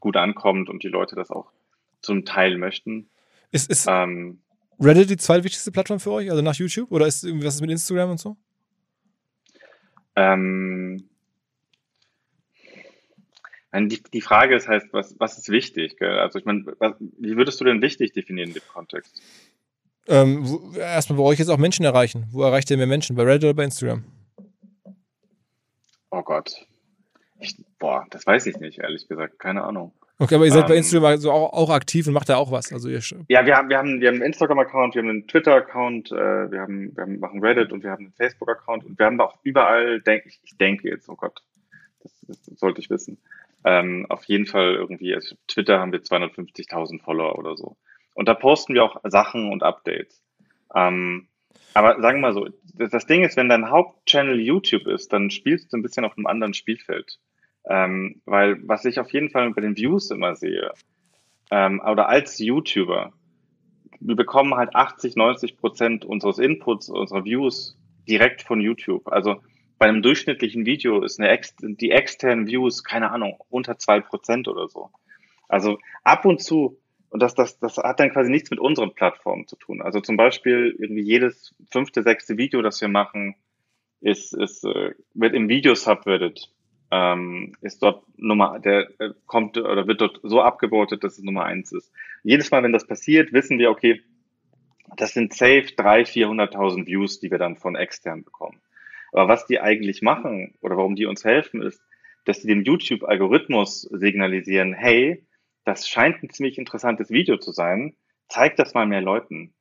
[0.00, 1.52] gut ankommt und die Leute das auch
[2.00, 3.08] zum Teil möchten.
[3.50, 4.40] Ist, ist ähm,
[4.80, 6.90] Reddit die zweitwichtigste Plattform für euch, also nach YouTube?
[6.92, 8.36] Oder ist was ist mit Instagram und so?
[10.14, 11.08] Ähm,
[13.74, 15.98] die, die Frage ist heißt, was, was ist wichtig?
[15.98, 16.18] Gell?
[16.18, 16.64] Also ich meine,
[17.18, 19.22] wie würdest du denn wichtig definieren in dem Kontext?
[20.08, 22.26] Ähm, wo, erstmal bei euch jetzt auch Menschen erreichen.
[22.30, 23.16] Wo erreicht ihr mehr Menschen?
[23.16, 24.04] Bei Reddit oder bei Instagram?
[26.10, 26.66] Oh Gott.
[27.40, 29.38] Ich, boah, das weiß ich nicht, ehrlich gesagt.
[29.38, 29.92] Keine Ahnung.
[30.18, 32.50] Okay, aber ihr seid ähm, bei Instagram also auch, auch, aktiv und macht da auch
[32.50, 32.72] was.
[32.72, 36.10] Also ihr ja, wir haben, wir haben, wir haben einen Instagram-Account, wir haben einen Twitter-Account,
[36.12, 39.20] äh, wir, haben, wir haben, machen Reddit und wir haben einen Facebook-Account und wir haben
[39.20, 41.42] auch überall, denke ich, ich denke jetzt, oh Gott,
[42.00, 43.18] das, das sollte ich wissen.
[43.64, 47.76] Ähm, auf jeden Fall irgendwie, also Twitter haben wir 250.000 Follower oder so.
[48.16, 50.22] Und da posten wir auch Sachen und Updates.
[50.74, 51.28] Ähm,
[51.74, 55.72] aber sagen wir mal so, das Ding ist, wenn dein Hauptchannel YouTube ist, dann spielst
[55.72, 57.18] du ein bisschen auf einem anderen Spielfeld.
[57.68, 60.72] Ähm, weil was ich auf jeden Fall bei den Views immer sehe,
[61.50, 63.12] ähm, oder als YouTuber,
[64.00, 69.08] wir bekommen halt 80, 90 Prozent unseres Inputs, unserer Views direkt von YouTube.
[69.08, 69.42] Also
[69.78, 74.48] bei einem durchschnittlichen Video ist eine ex die externen Views, keine Ahnung, unter zwei Prozent
[74.48, 74.90] oder so.
[75.48, 76.78] Also ab und zu,
[77.16, 79.80] und das, das, das hat dann quasi nichts mit unseren Plattformen zu tun.
[79.80, 83.36] Also zum Beispiel irgendwie jedes fünfte, sechste Video, das wir machen,
[84.02, 86.52] ist, ist, äh, wird im Videosubreddit
[86.90, 91.44] ähm, ist dort Nummer, der äh, kommt oder wird dort so abgevotet, dass es Nummer
[91.44, 91.90] eins ist.
[92.22, 94.02] Jedes Mal, wenn das passiert, wissen wir, okay,
[94.98, 98.60] das sind safe 300.000, 400.000 Views, die wir dann von extern bekommen.
[99.12, 101.80] Aber was die eigentlich machen oder warum die uns helfen, ist,
[102.26, 105.25] dass sie dem YouTube-Algorithmus signalisieren, hey,
[105.66, 107.96] das scheint ein ziemlich interessantes Video zu sein,
[108.28, 109.54] zeig das mal mehr Leuten.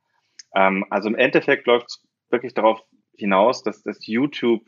[0.53, 2.81] Ähm, also im Endeffekt läuft es wirklich darauf
[3.17, 4.65] hinaus, dass das YouTube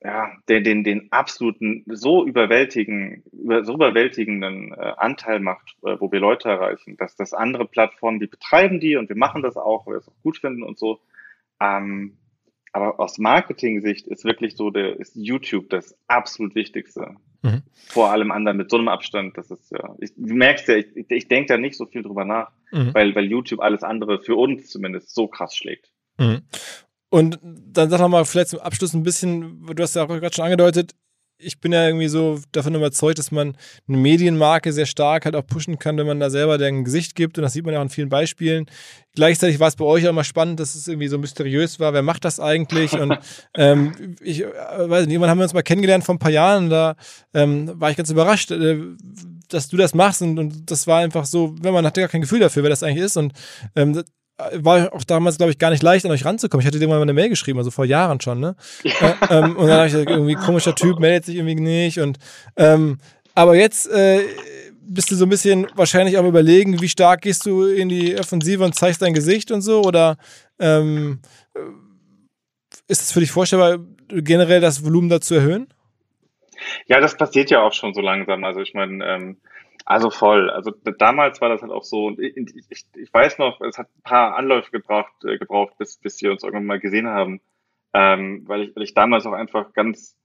[0.00, 6.20] ja, den, den, den absoluten, so überwältigen, so überwältigenden äh, Anteil macht, äh, wo wir
[6.20, 9.94] Leute erreichen, dass das andere Plattformen, die betreiben die und wir machen das auch, weil
[9.94, 11.00] wir es auch gut finden und so.
[11.60, 12.18] Ähm,
[12.72, 17.16] aber aus Marketing-Sicht ist wirklich so, der, ist YouTube das absolut Wichtigste.
[17.42, 17.62] Mhm.
[17.88, 19.38] Vor allem anderen mit so einem Abstand.
[19.38, 22.24] Das ist ja, ich, du merkst ja, ich, ich denke da nicht so viel drüber
[22.24, 22.92] nach, mhm.
[22.94, 25.90] weil, weil YouTube alles andere für uns zumindest so krass schlägt.
[26.18, 26.42] Mhm.
[27.10, 30.34] Und dann sag doch mal vielleicht zum Abschluss ein bisschen, du hast ja auch gerade
[30.34, 30.94] schon angedeutet,
[31.40, 35.46] ich bin ja irgendwie so davon überzeugt, dass man eine Medienmarke sehr stark halt auch
[35.46, 37.38] pushen kann, wenn man da selber ein Gesicht gibt.
[37.38, 38.66] Und das sieht man ja auch in vielen Beispielen.
[39.14, 41.92] Gleichzeitig war es bei euch auch immer spannend, dass es irgendwie so mysteriös war.
[41.92, 42.92] Wer macht das eigentlich?
[42.92, 43.18] Und
[43.56, 46.64] ähm, ich äh, weiß nicht, irgendwann haben wir uns mal kennengelernt vor ein paar Jahren.
[46.64, 46.96] Und da
[47.34, 48.80] ähm, war ich ganz überrascht, äh,
[49.48, 50.22] dass du das machst.
[50.22, 52.82] Und, und das war einfach so, wenn man hatte gar kein Gefühl dafür, wer das
[52.82, 53.16] eigentlich ist.
[53.16, 53.32] Und
[53.76, 54.02] ähm,
[54.54, 56.60] war auch damals, glaube ich, gar nicht leicht, an euch ranzukommen.
[56.60, 58.54] Ich hatte dir mal eine Mail geschrieben, also vor Jahren schon, ne?
[58.84, 58.92] Ja.
[59.28, 61.98] Äh, ähm, und dann habe ich gesagt, irgendwie komischer Typ, meldet sich irgendwie nicht.
[61.98, 62.18] Und
[62.56, 62.98] ähm,
[63.34, 64.20] aber jetzt äh,
[64.80, 68.64] bist du so ein bisschen wahrscheinlich am überlegen, wie stark gehst du in die Offensive
[68.64, 69.82] und zeigst dein Gesicht und so?
[69.82, 70.16] Oder
[70.58, 71.20] ähm,
[71.54, 71.60] äh,
[72.86, 73.78] ist es für dich vorstellbar,
[74.08, 75.68] generell das Volumen da zu erhöhen?
[76.86, 78.44] Ja, das passiert ja auch schon so langsam.
[78.44, 79.36] Also ich meine, ähm,
[79.88, 80.50] also voll.
[80.50, 82.10] Also damals war das halt auch so.
[82.18, 86.20] Ich, ich, ich weiß noch, es hat ein paar Anläufe gebraucht, äh, gebraucht bis, bis
[86.20, 87.40] wir uns irgendwann mal gesehen haben,
[87.94, 90.17] ähm, weil, ich, weil ich damals auch einfach ganz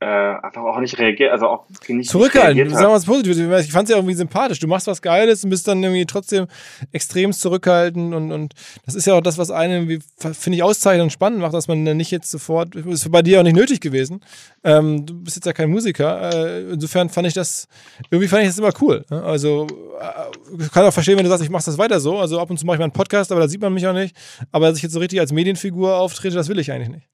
[0.00, 3.36] äh, einfach auch nicht reagiert, also auch nicht Zurückhalten, sagen wir es positiv.
[3.36, 4.58] Ich fand es ja irgendwie sympathisch.
[4.58, 6.46] Du machst was Geiles und bist dann irgendwie trotzdem
[6.90, 8.54] extrem zurückhaltend und, und
[8.86, 11.84] das ist ja auch das, was einen, finde ich, auszeichnet und spannend macht, dass man
[11.84, 14.22] dann nicht jetzt sofort, ist bei dir auch nicht nötig gewesen.
[14.64, 16.32] Ähm, du bist jetzt ja kein Musiker.
[16.32, 17.68] Äh, insofern fand ich das,
[18.10, 19.04] irgendwie fand ich das immer cool.
[19.10, 19.22] Ne?
[19.22, 19.66] Also,
[20.00, 22.18] äh, ich kann auch verstehen, wenn du sagst, ich mach das weiter so.
[22.18, 23.92] Also ab und zu mache ich mal einen Podcast, aber da sieht man mich auch
[23.92, 24.16] nicht.
[24.50, 27.09] Aber dass ich jetzt so richtig als Medienfigur auftrete, das will ich eigentlich nicht.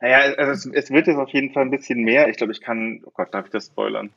[0.00, 2.28] Naja, also es, es, wird jetzt auf jeden Fall ein bisschen mehr.
[2.28, 4.10] Ich glaube, ich kann, oh Gott, darf ich das spoilern?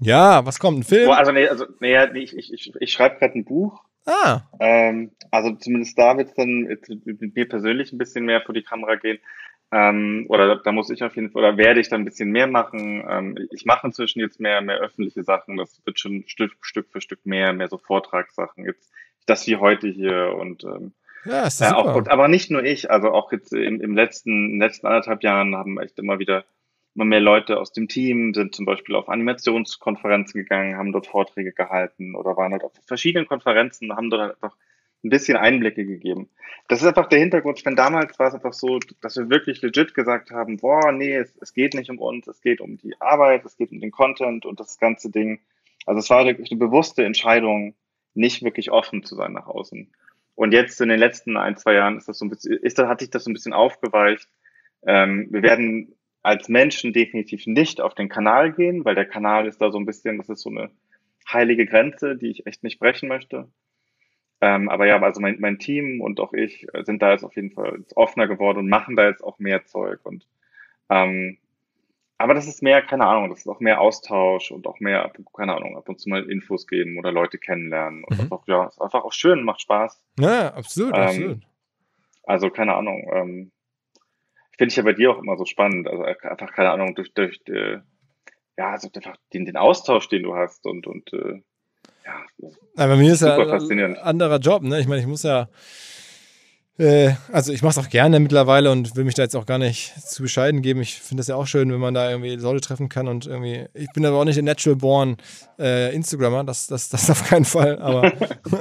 [0.00, 0.78] Ja, was kommt?
[0.78, 1.10] Ein Film?
[1.10, 3.82] Also, nee, also, nee, ich, ich, ich, ich schreibe gerade ein Buch.
[4.06, 4.42] Ah.
[4.60, 6.60] Ähm, also zumindest da wird es dann
[7.04, 9.18] mit mir persönlich ein bisschen mehr vor die Kamera gehen.
[9.72, 12.46] Ähm, oder da muss ich auf jeden Fall, oder werde ich dann ein bisschen mehr
[12.46, 13.04] machen.
[13.08, 15.56] Ähm, ich mache inzwischen jetzt mehr, mehr öffentliche Sachen.
[15.56, 18.64] Das wird schon Stück, Stück für Stück mehr, mehr so Vortragssachen.
[18.64, 18.92] Jetzt
[19.26, 20.92] das wie heute hier und ähm,
[21.26, 22.08] ja, ist das ja, auch gut.
[22.08, 25.56] Aber nicht nur ich, also auch jetzt im, im letzten, in den letzten anderthalb Jahren
[25.56, 26.44] haben echt immer wieder
[26.96, 31.52] immer mehr Leute aus dem Team sind zum Beispiel auf Animationskonferenzen gegangen, haben dort Vorträge
[31.52, 34.56] gehalten oder waren halt auf verschiedenen Konferenzen, haben dort einfach
[35.04, 36.30] ein bisschen Einblicke gegeben.
[36.68, 37.64] Das ist einfach der Hintergrund.
[37.64, 41.36] Denn damals war es einfach so, dass wir wirklich legit gesagt haben, boah, nee, es,
[41.40, 44.46] es geht nicht um uns, es geht um die Arbeit, es geht um den Content
[44.46, 45.40] und das ganze Ding.
[45.84, 47.74] Also es war wirklich eine bewusste Entscheidung,
[48.14, 49.92] nicht wirklich offen zu sein nach außen.
[50.36, 53.00] Und jetzt in den letzten ein, zwei Jahren ist das so ein bisschen, ist, hat
[53.00, 54.28] sich das so ein bisschen aufgeweicht.
[54.86, 59.60] Ähm, wir werden als Menschen definitiv nicht auf den Kanal gehen, weil der Kanal ist
[59.60, 60.70] da so ein bisschen, das ist so eine
[61.32, 63.48] heilige Grenze, die ich echt nicht brechen möchte.
[64.42, 67.52] Ähm, aber ja, also mein, mein Team und auch ich sind da jetzt auf jeden
[67.52, 70.00] Fall offener geworden und machen da jetzt auch mehr Zeug.
[70.04, 70.26] Und
[70.90, 71.38] ähm,
[72.18, 75.54] aber das ist mehr, keine Ahnung, das ist auch mehr Austausch und auch mehr, keine
[75.54, 78.04] Ahnung, ab und zu mal Infos geben oder Leute kennenlernen.
[78.04, 78.22] Und mhm.
[78.24, 80.00] einfach, ja, ist einfach auch schön, macht Spaß.
[80.18, 81.38] Ja, absolut, ähm, absolut.
[82.24, 83.52] Also, keine Ahnung, ähm,
[84.56, 85.88] finde ich ja bei dir auch immer so spannend.
[85.88, 87.78] Also einfach, keine Ahnung, durch, durch, äh,
[88.56, 91.42] ja, also einfach den, den Austausch, den du hast und, und äh,
[92.06, 94.80] ja, ja, bei mir ist ja ein anderer Job, ne?
[94.80, 95.48] Ich meine, ich muss ja
[96.78, 99.58] äh, also ich mache es auch gerne mittlerweile und will mich da jetzt auch gar
[99.58, 100.80] nicht zu bescheiden geben.
[100.82, 103.66] Ich finde das ja auch schön, wenn man da irgendwie Leute treffen kann und irgendwie.
[103.72, 105.16] Ich bin aber auch nicht der Natural Born
[105.58, 107.78] äh, Instagrammer, das, das, das auf keinen Fall.
[107.78, 108.12] Aber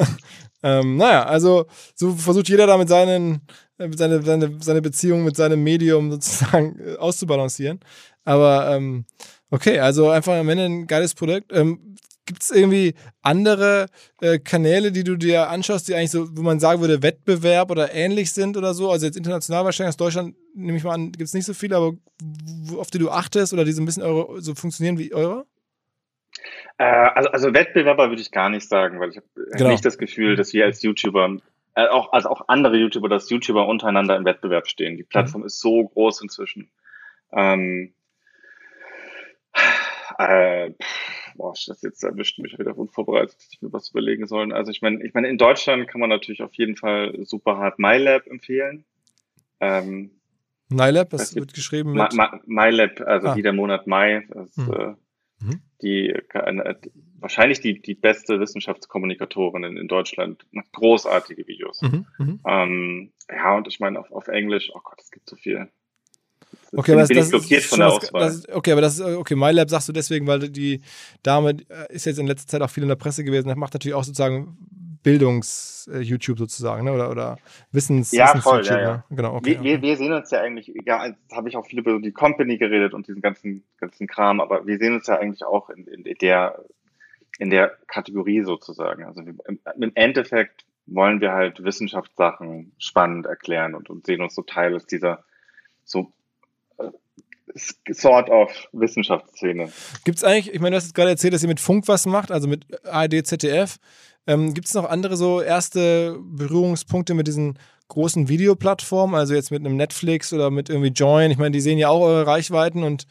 [0.64, 3.42] ähm, naja, also so versucht jeder da mit seinen
[3.78, 7.80] äh, seine, seine, seine Beziehung mit seinem Medium sozusagen äh, auszubalancieren.
[8.24, 9.06] Aber ähm,
[9.52, 11.52] okay, also einfach am Ende ein geiles Produkt.
[11.52, 11.96] Ähm,
[12.26, 13.86] Gibt es irgendwie andere
[14.20, 17.94] äh, Kanäle, die du dir anschaust, die eigentlich so, wo man sagen würde, Wettbewerb oder
[17.94, 18.90] ähnlich sind oder so?
[18.90, 21.78] Also jetzt international wahrscheinlich aus Deutschland, nehme ich mal an, gibt es nicht so viele,
[21.78, 21.94] aber
[22.78, 25.46] auf die du achtest oder die so ein bisschen eure, so funktionieren wie eure?
[26.78, 29.70] Äh, also, also Wettbewerber würde ich gar nicht sagen, weil ich habe genau.
[29.70, 31.38] nicht das Gefühl, dass wir als YouTuber,
[31.76, 34.98] äh, auch, also auch andere YouTuber, dass YouTuber untereinander im Wettbewerb stehen.
[34.98, 35.48] Die Plattform mhm.
[35.48, 36.72] ist so groß inzwischen.
[37.32, 37.94] Ähm,
[40.18, 40.72] äh,
[41.36, 44.52] boah, das jetzt erwischt mich wieder unvorbereitet, dass ich mir was überlegen sollen.
[44.52, 47.80] Also ich meine, ich meine, in Deutschland kann man natürlich auf jeden Fall super hart
[47.80, 48.86] MyLab empfehlen.
[49.60, 50.12] Ähm,
[50.70, 52.14] MyLab, das wird geschrieben mit?
[52.46, 53.36] MyLab, also ah.
[53.36, 54.28] wie der Monat Mai.
[54.30, 54.74] Das, mhm.
[54.74, 54.96] äh,
[55.40, 55.62] mhm.
[55.82, 56.76] Die äh,
[57.20, 60.46] wahrscheinlich die, die beste Wissenschaftskommunikatorin in, in Deutschland.
[60.72, 61.82] Großartige Videos.
[61.82, 62.06] Mhm.
[62.18, 62.40] mhm.
[62.46, 65.70] Ähm, ja, und ich meine, auf, auf Englisch, oh Gott, es gibt so viel.
[66.72, 67.78] Okay, aber das, das ist.
[67.78, 70.82] Das, okay, aber das ist, okay, MyLab sagst du deswegen, weil die
[71.24, 73.96] Dame äh, ist jetzt in letzter Zeit auch viel in der Presse gewesen, macht natürlich
[73.96, 74.58] auch sozusagen
[75.06, 76.92] Bildungs-YouTube sozusagen, ne?
[76.92, 77.38] oder, oder
[77.72, 78.94] Wissens- Ja, Wissens voll, ja, ja.
[78.98, 79.04] Ne?
[79.12, 79.82] Genau, okay, wir, okay.
[79.84, 82.96] wir, sehen uns ja eigentlich, ja, jetzt habe ich auch viel über die Company geredet
[82.96, 86.66] und diesen ganzen, ganzen Kram, aber wir sehen uns ja eigentlich auch in, in der,
[87.38, 89.04] in der Kategorie sozusagen.
[89.06, 89.40] Also im,
[89.80, 95.24] im Endeffekt wollen wir halt Wissenschaftssachen spannend erklären und, und sehen uns so Teil dieser
[95.84, 96.12] so
[97.90, 99.72] sort of Wissenschaftsszene.
[100.04, 102.06] Gibt es eigentlich, ich meine, du hast jetzt gerade erzählt, dass ihr mit Funk was
[102.06, 103.78] macht, also mit ARD, ZDF.
[104.28, 109.64] Ähm, Gibt es noch andere so erste Berührungspunkte mit diesen großen Videoplattformen, also jetzt mit
[109.64, 111.30] einem Netflix oder mit irgendwie Join?
[111.30, 113.06] Ich meine, die sehen ja auch eure Reichweiten und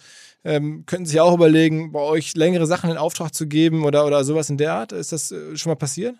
[0.45, 4.25] ähm, könnten sich auch überlegen, bei euch längere Sachen in Auftrag zu geben oder, oder
[4.25, 4.93] sowas in der Art.
[4.93, 6.17] Ist das äh, schon mal passiert?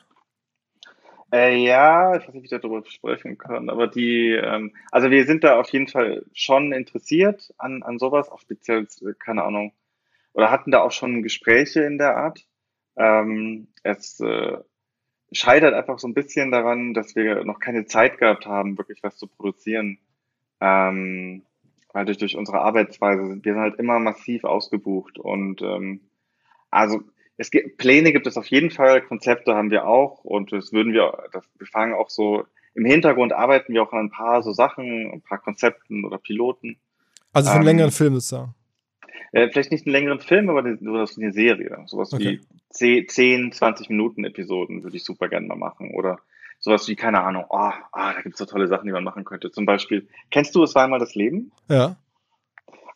[1.35, 5.27] Äh, ja, ich weiß nicht, wie ich darüber sprechen kann, aber die, ähm, also wir
[5.27, 8.87] sind da auf jeden Fall schon interessiert an, an sowas, auch speziell,
[9.19, 9.73] keine Ahnung,
[10.33, 12.47] oder hatten da auch schon Gespräche in der Art.
[12.97, 14.59] Ähm, es äh,
[15.33, 19.17] scheitert einfach so ein bisschen daran, dass wir noch keine Zeit gehabt haben, wirklich was
[19.17, 19.99] zu produzieren.
[20.61, 21.43] Ähm,
[21.93, 26.01] weil durch, durch unsere Arbeitsweise sind wir sind halt immer massiv ausgebucht und ähm,
[26.71, 27.03] also
[27.37, 30.93] es gibt, Pläne gibt es auf jeden Fall, Konzepte haben wir auch und das würden
[30.93, 34.53] wir, das, wir fangen auch so, im Hintergrund arbeiten wir auch an ein paar so
[34.53, 36.77] Sachen, ein paar Konzepten oder Piloten.
[37.33, 38.55] Also für einen ähm, längeren Film sozusagen?
[39.33, 41.83] Äh, vielleicht nicht einen längeren Film, aber nur eine Serie.
[41.87, 42.41] Sowas okay.
[42.79, 45.93] wie 10, 20 Minuten Episoden würde ich super gerne mal machen.
[45.93, 46.19] Oder
[46.61, 49.25] sowas wie, keine Ahnung, oh, oh da gibt es so tolle Sachen, die man machen
[49.25, 49.51] könnte.
[49.51, 51.51] Zum Beispiel, kennst du Es war einmal das Leben?
[51.69, 51.97] Ja.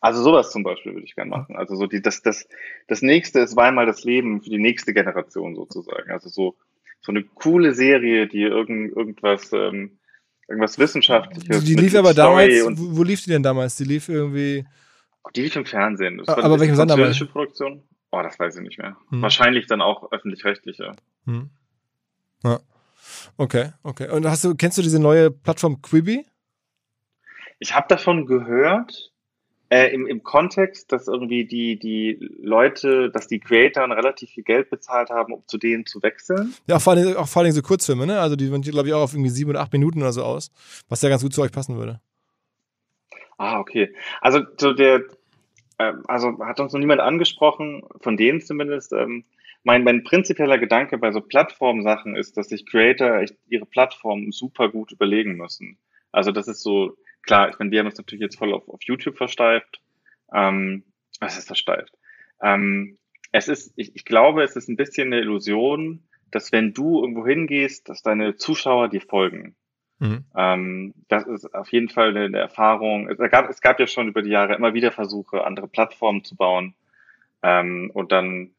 [0.01, 1.57] Also sowas zum Beispiel würde ich gerne machen.
[1.57, 2.49] Also so die, das, das,
[2.87, 6.11] das nächste ist einmal das Leben für die nächste Generation sozusagen.
[6.11, 6.57] Also so,
[7.01, 9.99] so eine coole Serie, die irgend, irgendwas, ähm,
[10.47, 11.65] irgendwas Wissenschaftliches.
[11.65, 13.77] Die lief aber damals, wo, lief die denn damals?
[13.77, 14.65] Die lief irgendwie.
[15.35, 16.19] Die lief im Fernsehen.
[16.19, 16.97] Das aber welchem Sender?
[17.27, 17.83] Produktion?
[18.11, 18.97] Oh, das weiß ich nicht mehr.
[19.11, 19.21] Hm.
[19.21, 20.93] Wahrscheinlich dann auch öffentlich-rechtliche.
[21.27, 21.51] Hm.
[22.43, 22.61] Ja.
[23.37, 24.09] Okay, okay.
[24.11, 26.25] Und hast du, kennst du diese neue Plattform Quibi?
[27.59, 29.13] Ich habe davon gehört,
[29.71, 34.71] äh, im, im Kontext, dass irgendwie die, die Leute, dass die Creatoren relativ viel Geld
[34.71, 36.55] bezahlt haben, um zu denen zu wechseln.
[36.67, 38.21] Ja, vor allem, auch vor allem so Kurzfilme, ne?
[38.21, 40.51] Also die sind, glaube ich, auch auf irgendwie sieben oder acht Minuten oder so aus,
[40.89, 42.01] was ja ganz gut zu euch passen würde.
[43.37, 43.95] Ah, okay.
[44.21, 45.05] Also so der,
[45.79, 48.93] äh, also hat uns noch niemand angesprochen, von denen zumindest.
[48.93, 49.25] Ähm,
[49.65, 54.71] mein, mein prinzipieller Gedanke bei so Plattformsachen ist, dass sich Creator echt ihre Plattform super
[54.71, 55.77] gut überlegen müssen.
[56.11, 56.97] Also das ist so
[57.29, 59.81] klar, ich meine, wir haben uns natürlich jetzt voll auf, auf YouTube versteift.
[60.33, 60.83] Ähm,
[61.21, 61.93] was ist versteift?
[62.43, 62.97] Ähm,
[63.33, 67.27] es ist, ich, ich glaube, es ist ein bisschen eine Illusion, dass wenn du irgendwo
[67.27, 69.55] hingehst, dass deine Zuschauer dir folgen.
[69.99, 70.25] Mhm.
[70.35, 73.11] Ähm, das ist auf jeden Fall eine, eine Erfahrung.
[73.11, 76.35] Es gab, es gab ja schon über die Jahre immer wieder Versuche, andere Plattformen zu
[76.35, 76.75] bauen
[77.43, 78.53] ähm, und dann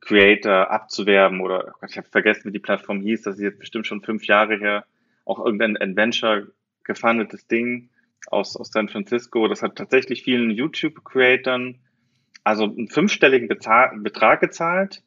[0.00, 3.22] Creator abzuwerben oder oh ich habe vergessen, wie die Plattform hieß.
[3.22, 4.84] Das ist jetzt bestimmt schon fünf Jahre her.
[5.24, 6.52] Auch irgendein Adventure
[6.84, 7.88] gefundetes Ding
[8.28, 9.48] aus, aus San Francisco.
[9.48, 11.78] Das hat tatsächlich vielen YouTube-Creatern
[12.44, 15.02] also einen fünfstelligen Bezahl Betrag gezahlt,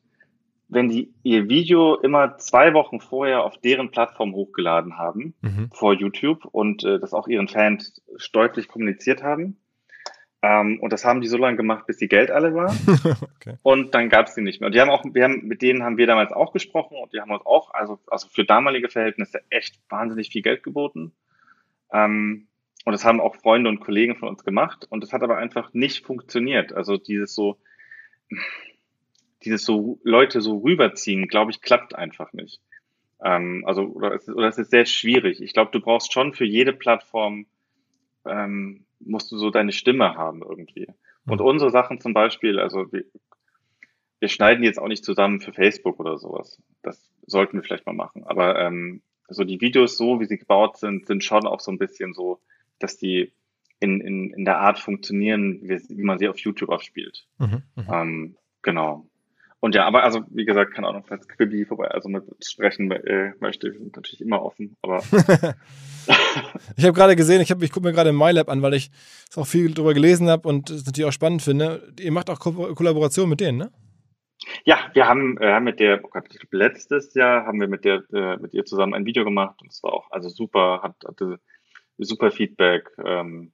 [0.68, 5.70] wenn die ihr Video immer zwei Wochen vorher auf deren Plattform hochgeladen haben, mhm.
[5.74, 8.02] vor YouTube, und äh, das auch ihren Fans
[8.32, 9.58] deutlich kommuniziert haben.
[10.42, 12.76] Ähm, und das haben die so lange gemacht, bis die Geld alle war.
[13.36, 13.58] okay.
[13.64, 14.68] Und dann gab es die nicht mehr.
[14.68, 17.20] Und die haben auch, wir haben, mit denen haben wir damals auch gesprochen und die
[17.20, 21.14] haben uns auch, also, also für damalige Verhältnisse echt wahnsinnig viel Geld geboten.
[21.92, 22.48] Ähm,
[22.86, 24.86] und das haben auch Freunde und Kollegen von uns gemacht.
[24.90, 26.72] Und das hat aber einfach nicht funktioniert.
[26.72, 27.58] Also dieses so,
[29.44, 32.62] dieses so Leute so rüberziehen, glaube ich, klappt einfach nicht.
[33.24, 35.42] Ähm, also, oder es, ist, oder es ist sehr schwierig.
[35.42, 37.48] Ich glaube, du brauchst schon für jede Plattform,
[38.24, 40.88] ähm, musst du so deine Stimme haben irgendwie.
[41.26, 41.46] Und mhm.
[41.48, 43.06] unsere Sachen zum Beispiel, also wir,
[44.20, 46.62] wir schneiden jetzt auch nicht zusammen für Facebook oder sowas.
[46.84, 48.24] Das sollten wir vielleicht mal machen.
[48.26, 51.80] Aber ähm, so die Videos so, wie sie gebaut sind, sind schon auch so ein
[51.80, 52.40] bisschen so,
[52.80, 53.34] dass die
[53.80, 57.28] in, in, in der Art funktionieren, wie, wie man sie auf YouTube abspielt.
[57.38, 57.86] Mhm, mhm.
[57.92, 59.08] ähm, genau.
[59.60, 63.34] Und ja, aber also wie gesagt, keine Ahnung, falls Quibi vorbei, also mit sprechen äh,
[63.40, 64.98] möchte, sind natürlich immer offen, aber.
[66.78, 68.92] ich habe gerade gesehen, ich, ich gucke mir gerade MyLab an, weil ich
[69.36, 71.92] auch viel darüber gelesen habe und es natürlich auch spannend finde.
[72.00, 73.72] Ihr macht auch Ko Kollaboration mit denen, ne?
[74.66, 78.38] Ja, wir haben äh, mit der, oh Gott, letztes Jahr haben wir mit der, äh,
[78.38, 81.40] mit ihr zusammen ein Video gemacht und es war auch also super, hat, hatte
[81.98, 82.90] super Feedback.
[83.04, 83.52] Ähm,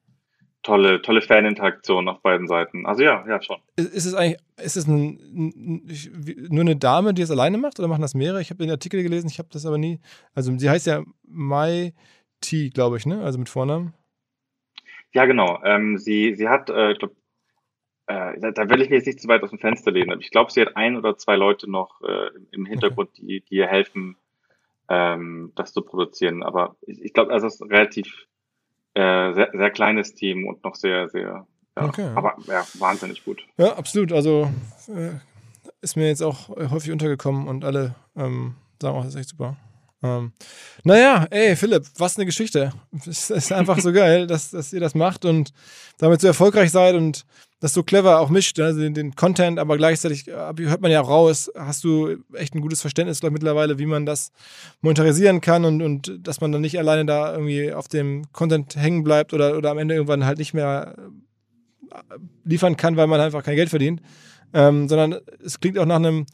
[0.63, 2.85] tolle, tolle Faninteraktion auf beiden Seiten.
[2.85, 3.57] Also ja, ja, schon.
[3.75, 7.87] Ist, es eigentlich, ist es ein, ein, nur eine Dame, die es alleine macht oder
[7.87, 8.41] machen das mehrere?
[8.41, 9.99] Ich habe den Artikel gelesen, ich habe das aber nie.
[10.33, 11.93] Also sie heißt ja Mai
[12.41, 13.23] T, glaube ich, ne?
[13.23, 13.93] Also mit Vornamen.
[15.13, 15.61] Ja, genau.
[15.63, 17.15] Ähm, sie, sie hat, äh, ich glaube,
[18.07, 20.21] äh, da, da, will ich mir jetzt nicht zu weit aus dem Fenster lehnen, aber
[20.21, 23.25] ich glaube, sie hat ein oder zwei Leute noch äh, im Hintergrund, okay.
[23.25, 24.15] die, die ihr helfen,
[24.89, 26.43] ähm, das zu produzieren.
[26.43, 28.27] Aber ich, ich glaube, also es ist relativ
[28.93, 31.45] äh, sehr, sehr kleines Team und noch sehr, sehr,
[31.77, 32.09] ja, okay.
[32.15, 33.45] aber ja, wahnsinnig gut.
[33.57, 34.11] Ja, absolut.
[34.11, 34.51] Also
[34.87, 35.11] äh,
[35.81, 39.57] ist mir jetzt auch häufig untergekommen und alle ähm, sagen auch, das ist echt super.
[40.03, 40.33] Ähm,
[40.83, 42.73] naja, ey, Philipp, was eine Geschichte.
[43.07, 45.53] Es ist einfach so geil, dass, dass ihr das macht und
[45.99, 47.25] damit so erfolgreich seid und
[47.61, 51.01] das so clever auch mischt, also den, den Content, aber gleichzeitig äh, hört man ja
[51.01, 54.31] auch raus, hast du echt ein gutes Verständnis, glaube mittlerweile, wie man das
[54.81, 59.03] monetarisieren kann und, und dass man dann nicht alleine da irgendwie auf dem Content hängen
[59.03, 60.95] bleibt oder, oder am Ende irgendwann halt nicht mehr
[61.91, 61.95] äh,
[62.43, 64.01] liefern kann, weil man einfach kein Geld verdient,
[64.53, 66.25] ähm, sondern es klingt auch nach einem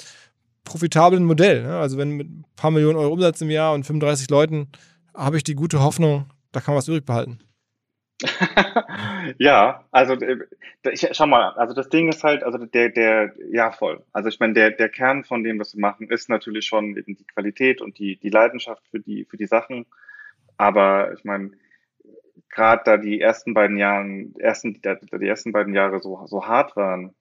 [0.64, 1.64] profitablen Modell.
[1.64, 1.78] Ne?
[1.78, 4.70] Also wenn mit ein paar Millionen Euro Umsatz im Jahr und 35 Leuten,
[5.14, 7.40] habe ich die gute Hoffnung, da kann man was übrig behalten.
[9.38, 10.48] ja, also äh,
[10.92, 14.04] ich, schau mal, also das Ding ist halt, also der, der, ja voll.
[14.12, 17.16] Also ich meine, der, der Kern von dem, was wir machen, ist natürlich schon eben
[17.16, 19.86] die Qualität und die, die Leidenschaft für die, für die Sachen.
[20.58, 21.52] Aber ich meine,
[22.50, 27.14] gerade da die ersten beiden Jahren, ersten, die ersten beiden Jahre so, so hart waren,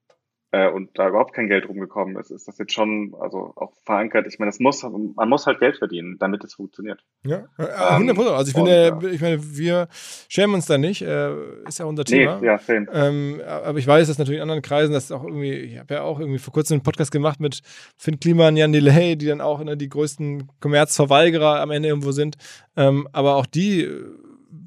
[0.53, 4.27] äh, und da überhaupt kein Geld rumgekommen ist, ist das jetzt schon also auch verankert.
[4.29, 7.05] Ich meine, das muss, man muss halt Geld verdienen, damit es funktioniert.
[7.25, 8.37] Ja, 100 Prozent.
[8.37, 9.11] Also ich finde, und, ja.
[9.11, 9.89] ich meine, wir
[10.29, 11.35] schämen uns da nicht, äh,
[11.67, 12.39] ist ja unser Thema.
[12.41, 12.87] Nee, ja, same.
[12.93, 16.03] Ähm, aber ich weiß, dass natürlich in anderen Kreisen, das auch irgendwie, ich habe ja
[16.03, 17.61] auch irgendwie vor kurzem einen Podcast gemacht mit
[17.97, 22.37] Finn Kliman, Jan Delay, die dann auch ne, die größten Kommerzverweigerer am Ende irgendwo sind.
[22.77, 23.89] Ähm, aber auch die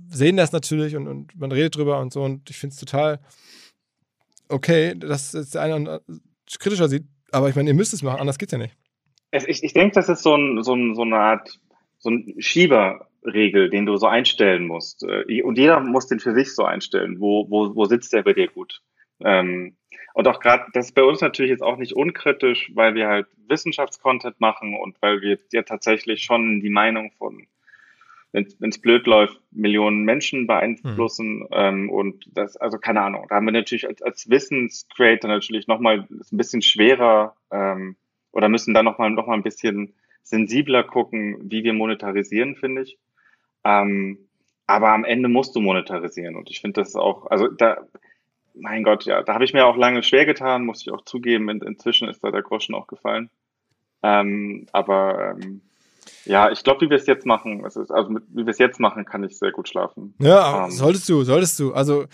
[0.10, 3.20] sehen das natürlich und, und man redet drüber und so und ich finde es total
[4.50, 6.02] okay, dass jetzt der eine
[6.60, 8.76] kritischer sieht, aber ich meine, ihr müsst es machen, anders geht's ja nicht.
[9.32, 11.60] Ich, ich denke, das ist so, ein, so, ein, so eine Art
[12.00, 15.04] so ein Schieberregel, den du so einstellen musst.
[15.04, 17.20] Äh, und jeder muss den für sich so einstellen.
[17.20, 18.82] Wo, wo, wo sitzt der bei dir gut?
[19.22, 19.76] Ähm,
[20.14, 23.28] und auch gerade, das ist bei uns natürlich jetzt auch nicht unkritisch, weil wir halt
[23.48, 27.46] Wissenschaftscontent machen und weil wir ja tatsächlich schon die Meinung von
[28.32, 31.40] wenn es blöd läuft, Millionen Menschen beeinflussen.
[31.40, 31.48] Mhm.
[31.52, 36.08] Ähm, und das, also keine Ahnung, da haben wir natürlich als, als Wissenscreator natürlich nochmal
[36.10, 37.96] ein bisschen schwerer ähm,
[38.32, 43.00] oder müssen da nochmal noch mal ein bisschen sensibler gucken, wie wir monetarisieren, finde ich.
[43.64, 44.20] Ähm,
[44.68, 46.36] aber am Ende musst du monetarisieren.
[46.36, 47.88] Und ich finde das auch, also da,
[48.54, 51.50] mein Gott, ja, da habe ich mir auch lange schwer getan, muss ich auch zugeben.
[51.50, 53.32] In, inzwischen ist da der Groschen auch gefallen.
[54.04, 55.62] Ähm, aber ähm,
[56.26, 59.06] ja, ich glaube, wie wir es jetzt machen, also mit, wie wir es jetzt machen,
[59.06, 60.14] kann ich sehr gut schlafen.
[60.20, 61.74] Ja, ähm, solltest du, solltest du.
[61.74, 62.06] Also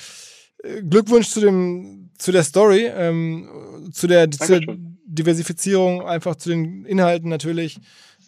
[0.63, 4.61] äh, Glückwunsch zu dem, zu der Story, ähm, zu der, zur
[5.05, 7.79] Diversifizierung, einfach zu den Inhalten natürlich.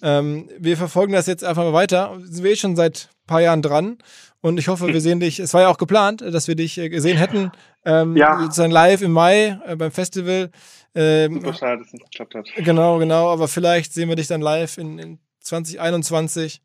[0.01, 2.17] Ähm, wir verfolgen das jetzt einfach mal weiter.
[2.23, 3.97] Sind wir eh schon seit ein paar Jahren dran.
[4.41, 5.39] Und ich hoffe, wir sehen dich.
[5.39, 7.51] Es war ja auch geplant, dass wir dich äh, gesehen hätten.
[7.85, 8.39] Ähm, ja.
[8.39, 10.51] Sozusagen live im Mai äh, beim Festival.
[10.93, 12.45] Ähm, Super schade, dass es nicht geklappt hat.
[12.57, 13.29] Genau, genau.
[13.29, 16.61] Aber vielleicht sehen wir dich dann live in, in 2021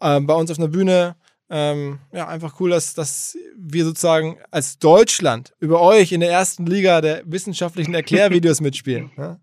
[0.00, 1.16] äh, bei uns auf einer Bühne.
[1.48, 6.66] Ähm, ja, einfach cool, dass, dass wir sozusagen als Deutschland über euch in der ersten
[6.66, 9.12] Liga der wissenschaftlichen Erklärvideos mitspielen.
[9.16, 9.38] Ja?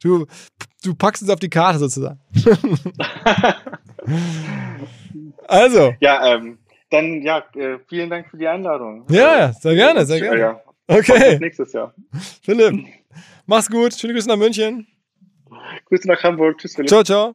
[0.00, 0.26] Du,
[0.84, 2.20] du packst uns auf die Karte sozusagen.
[5.48, 5.94] also.
[6.00, 6.58] Ja, ähm,
[6.90, 9.04] dann ja, äh, vielen Dank für die Einladung.
[9.10, 10.40] Ja, sehr gerne, sehr gerne.
[10.40, 11.32] Ja, Okay.
[11.32, 11.94] Bis nächstes Jahr.
[12.42, 12.86] Philipp,
[13.46, 13.94] mach's gut.
[13.94, 14.86] Schöne Grüße nach München.
[15.86, 16.58] Grüße nach Hamburg.
[16.58, 16.88] Tschüss, Philipp.
[16.88, 17.34] Ciao, ciao.